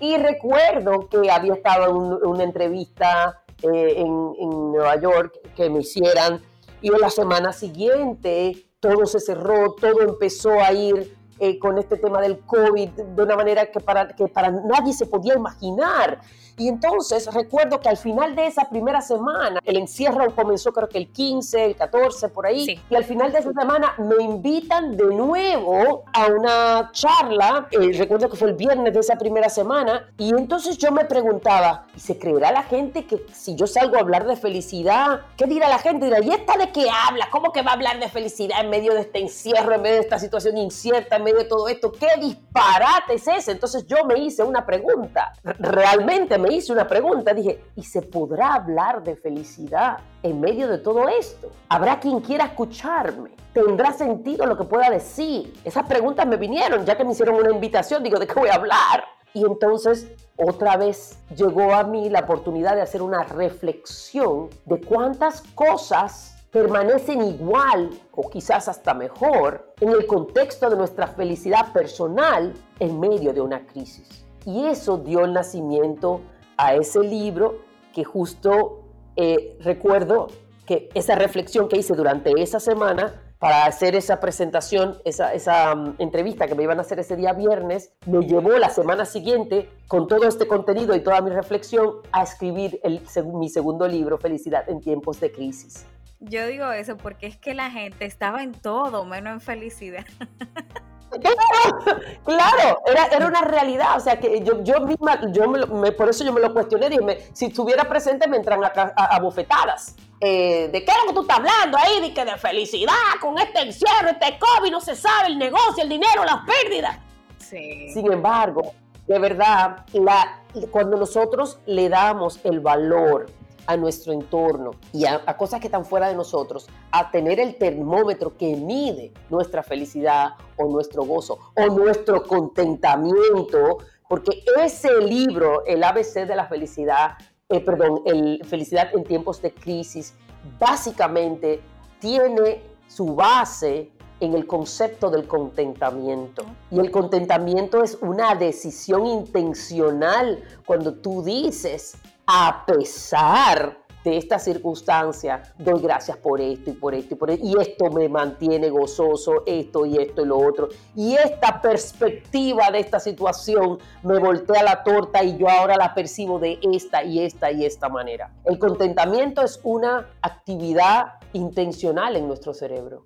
y 0.01 0.17
recuerdo 0.17 1.09
que 1.09 1.31
había 1.31 1.55
estado 1.55 1.91
en 1.91 2.29
una 2.29 2.45
entrevista 2.45 3.43
eh, 3.63 3.95
en, 3.97 4.33
en 4.41 4.73
Nueva 4.73 5.01
York 5.01 5.39
que 5.57 5.71
me 5.71 5.81
hicieran 5.81 6.41
y 6.83 6.89
en 6.89 7.01
la 7.01 7.11
semana 7.11 7.53
siguiente 7.53 8.67
todo 8.81 9.07
se 9.07 9.21
cerró, 9.21 9.73
todo 9.75 10.03
empezó 10.03 10.61
a 10.61 10.73
ir 10.73 11.17
eh, 11.41 11.59
con 11.59 11.79
este 11.79 11.97
tema 11.97 12.21
del 12.21 12.39
COVID 12.41 12.91
de 12.91 13.23
una 13.23 13.35
manera 13.35 13.67
que 13.67 13.81
para, 13.81 14.09
que 14.09 14.29
para 14.29 14.51
nadie 14.51 14.93
se 14.93 15.07
podía 15.07 15.35
imaginar. 15.35 16.21
Y 16.57 16.69
entonces 16.69 17.33
recuerdo 17.33 17.81
que 17.81 17.89
al 17.89 17.97
final 17.97 18.37
de 18.37 18.47
esa 18.47 18.69
primera 18.69 19.01
semana, 19.01 19.61
el 19.65 19.77
encierro 19.77 20.35
comenzó 20.35 20.73
creo 20.73 20.89
que 20.89 20.99
el 20.99 21.09
15, 21.09 21.65
el 21.65 21.77
14, 21.77 22.29
por 22.29 22.47
ahí, 22.47 22.81
y 22.89 22.95
al 22.95 23.05
final 23.05 23.33
de 23.33 23.39
esa 23.41 23.53
semana 23.53 23.95
me 23.99 24.23
invitan 24.23 24.97
de 24.97 25.07
nuevo 25.07 26.05
a 26.13 26.27
una 26.27 26.91
charla, 26.93 27.69
eh, 27.71 27.93
recuerdo 27.99 28.29
que 28.29 28.37
fue 28.37 28.49
el 28.49 28.55
viernes 28.55 28.93
de 28.93 29.01
esa 29.01 29.17
primera 29.17 29.49
semana, 29.49 30.09
y 30.17 30.31
entonces 30.31 30.79
yo 30.79 30.93
me 30.93 31.05
preguntaba, 31.05 31.87
¿y 31.97 32.01
se 32.01 32.19
creerá 32.19 32.53
la 32.53 32.63
gente 32.63 33.05
que 33.05 33.27
si 33.33 33.57
yo 33.57 33.67
salgo 33.67 33.97
a 33.97 34.01
hablar 34.01 34.27
de 34.27 34.37
felicidad, 34.37 35.23
qué 35.37 35.47
dirá 35.47 35.69
la 35.69 35.79
gente? 35.79 36.07
Dirá, 36.07 36.21
¿y 36.21 36.31
esta 36.31 36.57
de 36.57 36.71
qué 36.71 36.87
habla? 36.89 37.29
¿Cómo 37.31 37.53
que 37.53 37.63
va 37.63 37.73
a 37.73 37.75
hablar 37.75 37.99
de 37.99 38.09
felicidad 38.09 38.61
en 38.61 38.71
medio 38.71 38.95
de 38.95 39.01
este 39.01 39.19
encierro, 39.19 39.75
en 39.75 39.83
medio 39.83 39.97
de 39.97 40.03
esta 40.03 40.19
situación 40.19 40.57
incierta, 40.57 41.17
en 41.17 41.25
medio 41.25 41.39
de 41.39 41.45
todo 41.45 41.69
esto? 41.69 41.91
¿Qué 41.93 42.09
disparate 42.21 43.15
es 43.15 43.27
ese? 43.27 43.53
Entonces 43.53 43.87
yo 43.87 44.05
me 44.05 44.19
hice 44.19 44.43
una 44.43 44.65
pregunta, 44.65 45.33
realmente 45.43 46.39
me 46.45 46.55
hice 46.55 46.73
una 46.73 46.87
pregunta, 46.87 47.33
dije, 47.33 47.65
¿y 47.75 47.83
se 47.83 48.03
podrá 48.03 48.55
hablar 48.55 49.03
de 49.03 49.17
felicidad 49.17 49.99
en 50.23 50.41
medio 50.41 50.69
de 50.69 50.79
todo 50.79 51.09
esto? 51.09 51.51
¿Habrá 51.71 51.99
quien 51.99 52.21
quiera 52.21 52.45
escucharme? 52.45 53.31
¿Tendrá 53.55 53.93
sentido 53.93 54.45
lo 54.45 54.57
que 54.57 54.65
pueda 54.65 54.91
decir? 54.91 55.55
Esas 55.65 55.87
preguntas 55.87 56.27
me 56.27 56.37
vinieron, 56.37 56.85
ya 56.85 56.97
que 56.97 57.05
me 57.05 57.13
hicieron 57.13 57.37
una 57.37 57.51
invitación, 57.51 58.03
digo, 58.03 58.19
¿de 58.19 58.27
qué 58.27 58.35
voy 58.35 58.51
a 58.51 58.57
hablar? 58.57 59.05
Y 59.33 59.45
entonces 59.45 60.11
otra 60.37 60.77
vez 60.77 61.19
llegó 61.35 61.73
a 61.73 61.83
mí 61.85 62.11
la 62.11 62.21
oportunidad 62.21 62.77
de 62.77 62.83
hacer 62.83 63.01
una 63.01 63.25
reflexión 63.25 64.51
de 64.67 64.81
cuántas 64.81 65.41
cosas 65.55 66.37
permanecen 66.51 67.23
igual 67.23 67.91
o 68.13 68.29
quizás 68.29 68.69
hasta 68.69 68.93
mejor 68.93 69.75
en 69.81 69.89
el 69.89 70.07
contexto 70.07 70.69
de 70.69 70.77
nuestra 70.77 71.07
felicidad 71.07 71.73
personal 71.73 72.53
en 72.79 73.01
medio 73.01 73.33
de 73.33 73.41
una 73.41 73.67
crisis. 73.67 74.25
Y 74.47 74.67
eso 74.67 74.99
dio 74.99 75.25
el 75.25 75.33
nacimiento 75.33 76.21
a 76.57 76.75
ese 76.75 77.01
libro 77.01 77.61
que 77.93 78.05
justo 78.05 78.85
eh, 79.17 79.57
recuerdo 79.61 80.29
que 80.67 80.89
esa 80.95 81.15
reflexión 81.15 81.69
que 81.69 81.77
hice 81.77 81.95
durante 81.95 82.33
esa 82.41 82.59
semana 82.59 83.21
para 83.39 83.67
hacer 83.67 83.95
esa 83.95 84.21
presentación, 84.21 84.97
esa, 85.05 85.35
esa 85.35 85.75
um, 85.75 85.95
entrevista 85.99 86.47
que 86.47 86.55
me 86.55 86.63
iban 86.63 86.79
a 86.79 86.81
hacer 86.81 86.99
ese 86.99 87.15
día 87.15 87.35
viernes, 87.35 87.93
me 88.07 88.27
llevó 88.27 88.57
la 88.59 88.71
semana 88.71 89.05
siguiente, 89.05 89.69
con 89.87 90.09
todo 90.09 90.27
este 90.27 90.47
contenido 90.47 90.97
y 90.97 91.01
toda 91.01 91.21
mi 91.21 91.31
reflexión, 91.31 91.97
a 92.11 92.23
escribir 92.23 92.81
el, 92.83 93.03
mi 93.35 93.51
segundo 93.51 93.87
libro, 93.87 94.17
Felicidad 94.17 94.67
en 94.71 94.81
tiempos 94.81 95.21
de 95.21 95.31
crisis. 95.31 95.85
Yo 96.21 96.47
digo 96.47 96.73
eso 96.73 96.97
porque 96.97 97.27
es 97.27 97.37
que 97.37 97.53
la 97.53 97.71
gente 97.71 98.07
estaba 98.07 98.43
en 98.43 98.53
todo 98.53 99.05
menos 99.05 99.35
en 99.35 99.41
felicidad. 99.43 100.07
Claro, 102.25 102.81
era, 102.87 103.07
era 103.07 103.27
una 103.27 103.43
realidad, 103.43 103.97
o 103.97 104.01
sea 104.01 104.19
que 104.19 104.43
yo, 104.43 104.63
yo 104.63 104.81
misma, 104.81 105.21
yo 105.33 105.49
me, 105.49 105.93
por 105.93 106.09
eso 106.09 106.25
yo 106.25 106.33
me 106.33 106.41
lo 106.41 106.53
cuestioné, 106.53 106.89
dije, 106.89 107.31
si 107.33 107.47
estuviera 107.47 107.89
presente 107.89 108.27
me 108.29 108.37
entran 108.37 108.65
a, 108.65 108.69
a, 108.69 109.21
bofetadas. 109.21 109.95
Eh, 110.21 110.69
¿De 110.73 110.85
qué 110.85 110.91
es 110.91 110.97
lo 111.03 111.09
que 111.09 111.15
tú 111.15 111.21
estás 111.23 111.39
hablando 111.39 111.77
ahí? 111.77 112.01
De 112.01 112.15
que 112.15 112.25
de 112.25 112.37
felicidad, 112.39 112.95
con 113.21 113.39
este 113.39 113.61
encierro, 113.61 114.09
este 114.11 114.39
COVID, 114.39 114.71
no 114.71 114.81
se 114.81 114.97
sabe 114.97 115.29
el 115.29 115.39
negocio, 115.39 115.83
el 115.83 115.89
dinero, 115.89 116.25
las 116.25 116.45
pérdidas. 116.47 116.99
Sí. 117.39 117.91
Sin 117.93 118.11
embargo, 118.11 118.73
de 119.07 119.19
verdad, 119.19 119.85
la, 119.93 120.41
cuando 120.71 120.97
nosotros 120.97 121.59
le 121.67 121.89
damos 121.89 122.41
el 122.45 122.61
valor 122.61 123.27
a 123.67 123.77
nuestro 123.77 124.13
entorno 124.13 124.73
y 124.93 125.05
a, 125.07 125.21
cosas 125.37 125.61
que 125.61 125.67
están 125.67 125.85
fuera 125.85 126.09
de 126.09 126.15
nosotros, 126.15 126.67
a 126.91 127.11
tener 127.11 127.41
el 127.41 127.57
termómetro 127.57 128.37
que 128.37 128.57
mide 128.57 129.13
nuestra 129.31 129.63
felicidad 129.63 130.35
o 130.57 130.67
nuestro 130.67 131.05
gozo 131.05 131.39
o 131.57 131.67
nuestro 131.67 132.23
contentamiento, 132.25 133.79
porque 134.09 134.43
ese 134.63 135.01
libro, 135.01 135.65
el 135.67 135.83
ABC 135.83 136.27
de 136.27 136.37
la 136.37 136.47
felicidad, 136.47 137.13
eh, 137.49 137.61
perdón, 137.61 138.03
el 138.07 138.45
Felicidad 138.45 138.95
en 138.95 139.05
tiempos 139.05 139.41
de 139.43 139.53
crisis, 139.53 140.15
básicamente 140.59 141.61
tiene 142.01 142.63
su 142.87 143.15
base 143.15 143.91
en 144.21 144.35
el 144.35 144.47
concepto 144.47 145.11
del 145.11 145.27
contentamiento. 145.27 146.45
Y 146.71 146.79
el 146.79 146.91
contentamiento 146.91 147.83
es 147.83 147.99
una 148.01 148.35
decisión 148.35 149.07
intencional 149.07 150.43
cuando 150.67 150.95
tú 150.95 151.23
dices, 151.23 151.97
a 152.27 152.65
pesar 152.67 153.85
de 154.05 154.19
esta 154.19 154.39
circunstancia, 154.39 155.43
doy 155.59 155.81
gracias 155.81 156.19
por 156.19 156.41
esto 156.41 156.71
y 156.71 156.75
por 156.75 156.95
esto 156.95 157.15
y 157.15 157.17
por 157.17 157.31
esto, 157.31 157.47
y 157.47 157.59
esto 157.59 157.91
me 157.91 158.09
mantiene 158.09 158.69
gozoso, 158.69 159.43
esto 159.47 159.87
y 159.87 159.97
esto 159.97 160.23
y 160.23 160.27
lo 160.27 160.39
otro. 160.39 160.69
Y 160.95 161.15
esta 161.15 161.61
perspectiva 161.63 162.71
de 162.71 162.81
esta 162.81 163.01
situación 163.01 163.79
me 164.03 164.19
voltea 164.19 164.63
la 164.63 164.83
torta 164.83 165.25
y 165.25 165.39
yo 165.39 165.49
ahora 165.49 165.77
la 165.77 165.95
percibo 165.95 166.39
de 166.39 166.59
esta 166.63 167.03
y 167.03 167.21
esta 167.21 167.51
y 167.51 167.65
esta 167.65 167.89
manera. 167.89 168.31
El 168.45 168.59
contentamiento 168.59 169.43
es 169.43 169.59
una 169.65 170.11
actividad 170.21 171.15
intencional 171.33 172.17
en 172.17 172.29
nuestro 172.29 172.53
cerebro. 172.53 173.05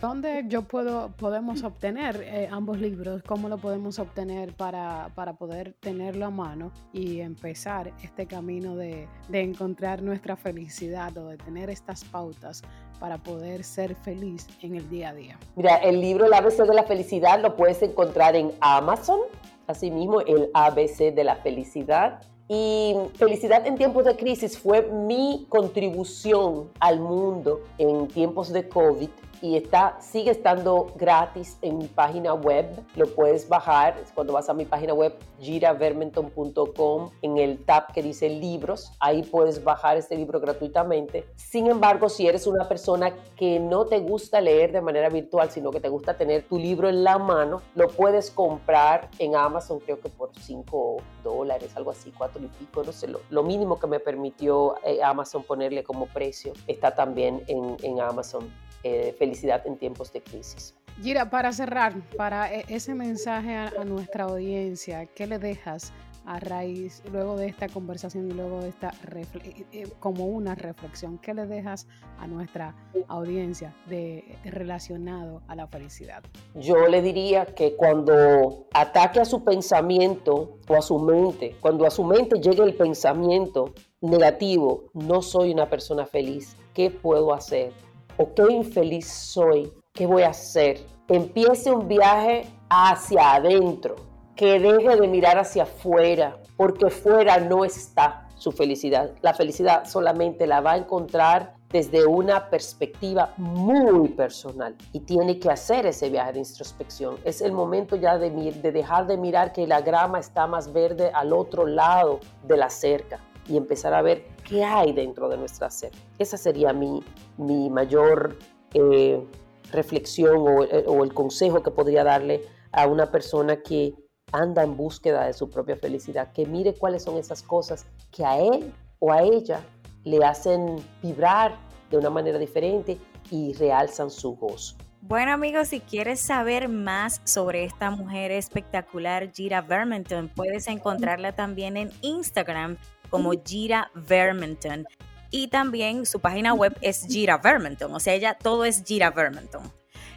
¿Dónde 0.00 0.44
yo 0.48 0.62
puedo, 0.62 1.10
podemos 1.18 1.62
obtener 1.62 2.22
eh, 2.24 2.48
ambos 2.50 2.80
libros? 2.80 3.22
¿Cómo 3.22 3.50
lo 3.50 3.58
podemos 3.58 3.98
obtener 3.98 4.54
para, 4.54 5.10
poder 5.38 5.74
tenerlo 5.78 6.24
a 6.24 6.30
mano 6.30 6.72
y 6.90 7.20
empezar 7.20 7.92
este 8.02 8.24
camino 8.24 8.76
de, 8.76 9.08
encontrar 9.30 10.00
nuestra 10.00 10.36
felicidad 10.36 11.14
o 11.18 11.28
de 11.28 11.36
tener 11.36 11.68
estas 11.68 12.02
pautas 12.04 12.62
para 12.98 13.18
poder 13.18 13.62
ser 13.62 13.94
feliz 13.94 14.46
en 14.62 14.76
el 14.76 14.88
día 14.88 15.10
a 15.10 15.14
día? 15.14 15.38
Mira, 15.54 15.76
el 15.76 16.00
libro 16.00 16.24
El 16.24 16.32
ABC 16.32 16.66
de 16.66 16.74
la 16.74 16.84
felicidad 16.84 17.42
lo 17.42 17.54
puedes 17.54 17.82
encontrar 17.82 18.34
en 18.36 18.52
Amazon, 18.60 19.20
asimismo 19.66 20.22
el 20.22 20.48
ABC 20.54 21.14
de 21.14 21.24
la 21.24 21.36
felicidad. 21.36 22.22
Y 22.48 22.94
Felicidad 23.16 23.66
en 23.66 23.76
tiempos 23.76 24.06
de 24.06 24.16
crisis 24.16 24.58
fue 24.58 24.82
mi 24.82 25.46
contribución 25.50 26.70
al 26.80 27.00
mundo 27.00 27.60
en 27.76 28.08
tiempos 28.08 28.50
de 28.50 28.66
COVID 28.66 29.10
y 29.42 29.56
está, 29.56 30.00
sigue 30.00 30.30
estando 30.30 30.92
gratis 30.96 31.56
en 31.62 31.78
mi 31.78 31.86
página 31.86 32.34
web. 32.34 32.66
Lo 32.96 33.06
puedes 33.14 33.48
bajar 33.48 33.96
cuando 34.14 34.32
vas 34.32 34.48
a 34.48 34.54
mi 34.54 34.64
página 34.64 34.92
web 34.92 35.14
giravermenton.com 35.40 37.10
en 37.22 37.38
el 37.38 37.64
tab 37.64 37.92
que 37.92 38.02
dice 38.02 38.28
libros. 38.28 38.92
Ahí 39.00 39.22
puedes 39.22 39.64
bajar 39.64 39.96
este 39.96 40.16
libro 40.16 40.40
gratuitamente. 40.40 41.26
Sin 41.36 41.66
embargo, 41.68 42.08
si 42.08 42.26
eres 42.26 42.46
una 42.46 42.68
persona 42.68 43.14
que 43.36 43.58
no 43.58 43.86
te 43.86 44.00
gusta 44.00 44.40
leer 44.40 44.72
de 44.72 44.80
manera 44.80 45.08
virtual, 45.08 45.50
sino 45.50 45.70
que 45.70 45.80
te 45.80 45.88
gusta 45.88 46.16
tener 46.16 46.42
tu 46.46 46.58
libro 46.58 46.88
en 46.88 47.04
la 47.04 47.18
mano, 47.18 47.62
lo 47.74 47.88
puedes 47.88 48.30
comprar 48.30 49.08
en 49.18 49.36
Amazon, 49.36 49.80
creo 49.80 50.00
que 50.00 50.08
por 50.08 50.30
5 50.38 50.96
dólares, 51.24 51.72
algo 51.76 51.90
así, 51.90 52.12
4 52.16 52.42
y 52.42 52.46
pico, 52.46 52.82
no 52.84 52.92
sé, 52.92 53.08
lo, 53.08 53.42
mínimo 53.42 53.80
que 53.80 53.86
me 53.86 54.00
permitió 54.00 54.76
eh, 54.84 55.02
Amazon 55.02 55.42
ponerle 55.42 55.82
como 55.82 56.06
precio 56.06 56.52
está 56.66 56.94
también 56.94 57.42
en, 57.46 57.76
en 57.82 58.00
Amazon. 58.00 58.50
Eh, 58.82 59.14
felicidad 59.18 59.66
en 59.66 59.76
tiempos 59.76 60.10
de 60.10 60.22
crisis. 60.22 60.74
Gira, 61.02 61.28
para 61.28 61.52
cerrar, 61.52 61.92
para 62.16 62.50
e, 62.50 62.64
ese 62.68 62.94
mensaje 62.94 63.54
a, 63.54 63.84
nuestra 63.84 64.24
audiencia, 64.24 65.04
¿qué 65.04 65.26
le 65.26 65.38
dejas 65.38 65.92
a 66.24 66.40
raíz, 66.40 67.02
luego 67.12 67.36
de 67.36 67.48
esta 67.48 67.68
conversación 67.68 68.30
y 68.30 68.32
luego 68.32 68.62
de 68.62 68.70
esta, 68.70 68.94
eh, 69.14 69.66
eh, 69.72 69.88
como 69.98 70.24
una 70.28 70.54
reflexión, 70.54 71.18
qué 71.18 71.34
le 71.34 71.46
dejas 71.46 71.88
a 72.18 72.26
nuestra 72.26 72.74
audiencia 73.08 73.74
de, 73.86 74.38
relacionado 74.44 75.42
a 75.46 75.56
la 75.56 75.66
felicidad? 75.66 76.22
Yo 76.54 76.86
le 76.86 77.02
diría 77.02 77.44
que 77.44 77.76
cuando 77.76 78.66
ataque 78.72 79.20
a 79.20 79.26
su 79.26 79.44
pensamiento 79.44 80.56
o 80.66 80.74
a 80.74 80.80
su 80.80 80.98
mente, 80.98 81.54
cuando 81.60 81.86
a 81.86 81.90
su 81.90 82.02
mente 82.04 82.40
llegue 82.40 82.62
el 82.62 82.74
pensamiento 82.74 83.74
negativo, 84.00 84.84
no 84.94 85.20
soy 85.20 85.50
una 85.52 85.68
persona 85.68 86.06
feliz, 86.06 86.56
¿qué 86.72 86.90
puedo 86.90 87.34
hacer? 87.34 87.74
O 88.20 88.34
qué 88.34 88.52
infeliz 88.52 89.08
soy, 89.10 89.72
¿qué 89.94 90.04
voy 90.04 90.24
a 90.24 90.28
hacer? 90.28 90.78
Empiece 91.08 91.72
un 91.72 91.88
viaje 91.88 92.46
hacia 92.68 93.36
adentro, 93.36 93.96
que 94.36 94.60
deje 94.60 94.94
de 95.00 95.08
mirar 95.08 95.38
hacia 95.38 95.62
afuera, 95.62 96.36
porque 96.58 96.90
fuera 96.90 97.38
no 97.40 97.64
está. 97.64 98.26
su 98.36 98.52
felicidad. 98.52 99.10
La 99.20 99.34
felicidad 99.34 99.84
solamente 99.86 100.46
la 100.46 100.62
va 100.62 100.72
a 100.72 100.76
encontrar 100.78 101.54
desde 101.70 102.06
una 102.06 102.48
perspectiva 102.48 103.34
muy 103.36 104.08
personal 104.08 104.74
y 104.94 105.00
tiene 105.00 105.38
que 105.38 105.50
hacer 105.50 105.84
ese 105.84 106.08
viaje 106.08 106.32
de 106.32 106.38
introspección. 106.38 107.16
Es 107.24 107.42
el 107.42 107.52
momento 107.52 107.96
ya 107.96 108.16
de, 108.16 108.30
de 108.30 108.72
dejar 108.72 109.06
de 109.06 109.18
mirar 109.18 109.52
que 109.52 109.66
la 109.66 109.82
grama 109.82 110.18
está 110.18 110.46
más 110.46 110.72
verde 110.72 111.10
al 111.14 111.34
otro 111.34 111.66
lado 111.66 112.20
de 112.44 112.56
la 112.56 112.70
cerca 112.70 113.18
y 113.46 113.58
empezar 113.58 113.92
a 113.92 114.00
ver 114.00 114.24
qué 114.50 114.64
hay 114.64 114.92
dentro 114.92 115.28
de 115.28 115.36
nuestra 115.38 115.70
cerca. 115.70 115.96
Esa 116.18 116.36
sería 116.36 116.72
mi, 116.72 117.02
mi 117.38 117.70
mayor 117.70 118.36
eh, 118.74 119.24
reflexión 119.70 120.38
o, 120.38 120.58
o 120.64 121.04
el 121.04 121.14
consejo 121.14 121.62
que 121.62 121.70
podría 121.70 122.02
darle 122.02 122.42
a 122.72 122.88
una 122.88 123.10
persona 123.12 123.62
que 123.62 123.94
anda 124.32 124.64
en 124.64 124.76
búsqueda 124.76 125.26
de 125.26 125.32
su 125.32 125.48
propia 125.48 125.76
felicidad, 125.76 126.32
que 126.32 126.46
mire 126.46 126.74
cuáles 126.74 127.04
son 127.04 127.16
esas 127.16 127.42
cosas 127.42 127.86
que 128.10 128.24
a 128.24 128.40
él 128.40 128.72
o 128.98 129.12
a 129.12 129.22
ella 129.22 129.60
le 130.04 130.24
hacen 130.24 130.76
vibrar 131.02 131.56
de 131.90 131.98
una 131.98 132.10
manera 132.10 132.38
diferente 132.38 132.98
y 133.30 133.52
realzan 133.54 134.10
su 134.10 134.34
gozo. 134.36 134.76
Bueno 135.02 135.32
amigos, 135.32 135.68
si 135.68 135.80
quieres 135.80 136.20
saber 136.20 136.68
más 136.68 137.22
sobre 137.24 137.64
esta 137.64 137.90
mujer 137.90 138.30
espectacular, 138.32 139.32
Gira 139.32 139.62
Vermenton, 139.62 140.28
puedes 140.28 140.66
encontrarla 140.68 141.32
también 141.32 141.76
en 141.76 141.90
Instagram 142.02 142.76
como 143.10 143.32
Gira 143.44 143.90
Vermenton. 143.94 144.86
Y 145.30 145.48
también 145.48 146.06
su 146.06 146.20
página 146.20 146.54
web 146.54 146.76
es 146.80 147.06
Gira 147.06 147.38
Vermenton, 147.38 147.94
o 147.94 148.00
sea, 148.00 148.14
ella 148.14 148.34
todo 148.34 148.64
es 148.64 148.82
Gira 148.84 149.10
Vermenton. 149.10 149.72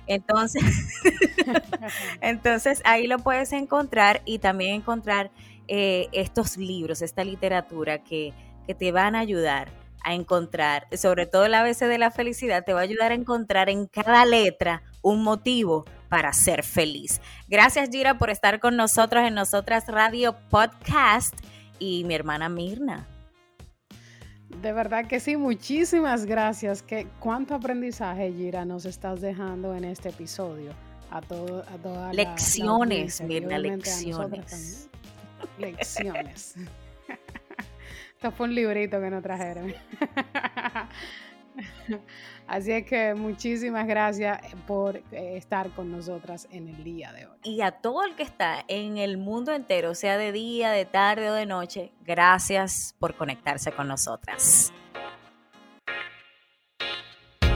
Entonces, 0.07 0.63
entonces 2.21 2.81
ahí 2.85 3.07
lo 3.07 3.19
puedes 3.19 3.51
encontrar 3.53 4.21
y 4.25 4.39
también 4.39 4.75
encontrar 4.75 5.31
eh, 5.67 6.07
estos 6.11 6.57
libros, 6.57 7.01
esta 7.01 7.23
literatura 7.23 8.03
que, 8.03 8.33
que 8.65 8.75
te 8.75 8.91
van 8.91 9.15
a 9.15 9.19
ayudar 9.19 9.71
a 10.03 10.13
encontrar, 10.13 10.87
sobre 10.97 11.25
todo 11.25 11.47
la 11.47 11.61
ABC 11.61 11.85
de 11.85 11.97
la 11.97 12.11
felicidad, 12.11 12.65
te 12.65 12.73
va 12.73 12.81
a 12.81 12.83
ayudar 12.83 13.11
a 13.11 13.15
encontrar 13.15 13.69
en 13.69 13.87
cada 13.87 14.25
letra 14.25 14.83
un 15.01 15.23
motivo 15.23 15.85
para 16.09 16.33
ser 16.33 16.63
feliz. 16.63 17.21
Gracias 17.47 17.89
Gira 17.89 18.17
por 18.17 18.29
estar 18.29 18.59
con 18.59 18.75
nosotros 18.75 19.23
en 19.23 19.33
Nosotras 19.33 19.87
Radio 19.87 20.35
Podcast 20.49 21.33
y 21.83 22.03
mi 22.05 22.15
hermana 22.15 22.47
Mirna. 22.47 23.05
De 24.61 24.71
verdad 24.71 25.07
que 25.07 25.19
sí, 25.19 25.35
muchísimas 25.35 26.25
gracias. 26.25 26.81
Que 26.81 27.07
cuánto 27.19 27.55
aprendizaje, 27.55 28.31
Gira, 28.31 28.63
nos 28.63 28.85
estás 28.85 29.19
dejando 29.19 29.75
en 29.75 29.83
este 29.83 30.09
episodio. 30.09 30.71
A, 31.11 31.21
todo, 31.21 31.63
a 31.63 31.77
todas 31.77 32.15
lecciones, 32.15 33.21
Mirna, 33.21 33.59
lecciones. 33.59 34.89
Lecciones. 35.59 36.55
Esto 38.15 38.31
fue 38.31 38.47
un 38.47 38.55
librito 38.55 38.99
que 38.99 39.09
nos 39.09 39.21
trajeron. 39.21 39.73
Así 42.47 42.71
es 42.71 42.85
que 42.85 43.13
muchísimas 43.13 43.87
gracias 43.87 44.39
por 44.67 44.97
eh, 44.97 45.37
estar 45.37 45.69
con 45.71 45.91
nosotras 45.91 46.47
en 46.51 46.67
el 46.67 46.83
día 46.83 47.13
de 47.13 47.27
hoy. 47.27 47.37
Y 47.43 47.61
a 47.61 47.71
todo 47.71 48.03
el 48.03 48.15
que 48.15 48.23
está 48.23 48.63
en 48.67 48.97
el 48.97 49.17
mundo 49.17 49.53
entero, 49.53 49.95
sea 49.95 50.17
de 50.17 50.31
día, 50.31 50.71
de 50.71 50.85
tarde 50.85 51.29
o 51.29 51.33
de 51.33 51.45
noche, 51.45 51.91
gracias 52.05 52.95
por 52.99 53.15
conectarse 53.15 53.71
con 53.71 53.87
nosotras. 53.87 54.73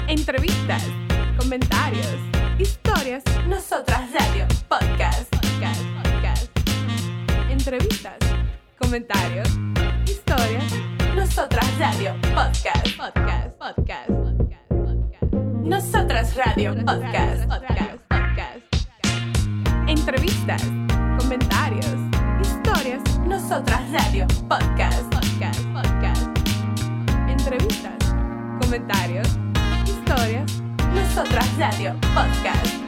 Entrevistas, 0.07 0.83
comentarios, 1.37 2.15
historias, 2.57 3.23
nosotras 3.47 4.09
radio, 4.13 4.47
podcast, 4.69 5.29
podcast, 5.35 5.81
podcast. 6.01 6.59
Entrevistas, 7.51 8.17
comentarios, 8.79 9.49
historias, 10.05 10.96
nosotras 11.17 11.67
radio, 11.79 12.13
podcast, 12.35 12.95
podcast, 12.95 13.49
podcast. 13.57 14.07
podcast. 14.07 15.33
Nosotras 15.63 16.35
Radio 16.35 16.75
Podcast, 16.85 17.47
Podcast, 17.47 17.97
Podcast. 18.07 18.61
Entrevistas, 19.87 20.61
comentarios, 21.19 21.97
historias. 22.39 23.01
Nosotras 23.25 23.81
Radio 23.91 24.27
Podcast, 24.47 25.03
Podcast, 25.11 25.61
Podcast. 25.73 26.27
Entrevistas, 27.27 28.13
comentarios, 28.61 29.27
historias. 29.85 30.61
Nosotras 30.93 31.57
Radio 31.57 31.95
Podcast. 32.13 32.86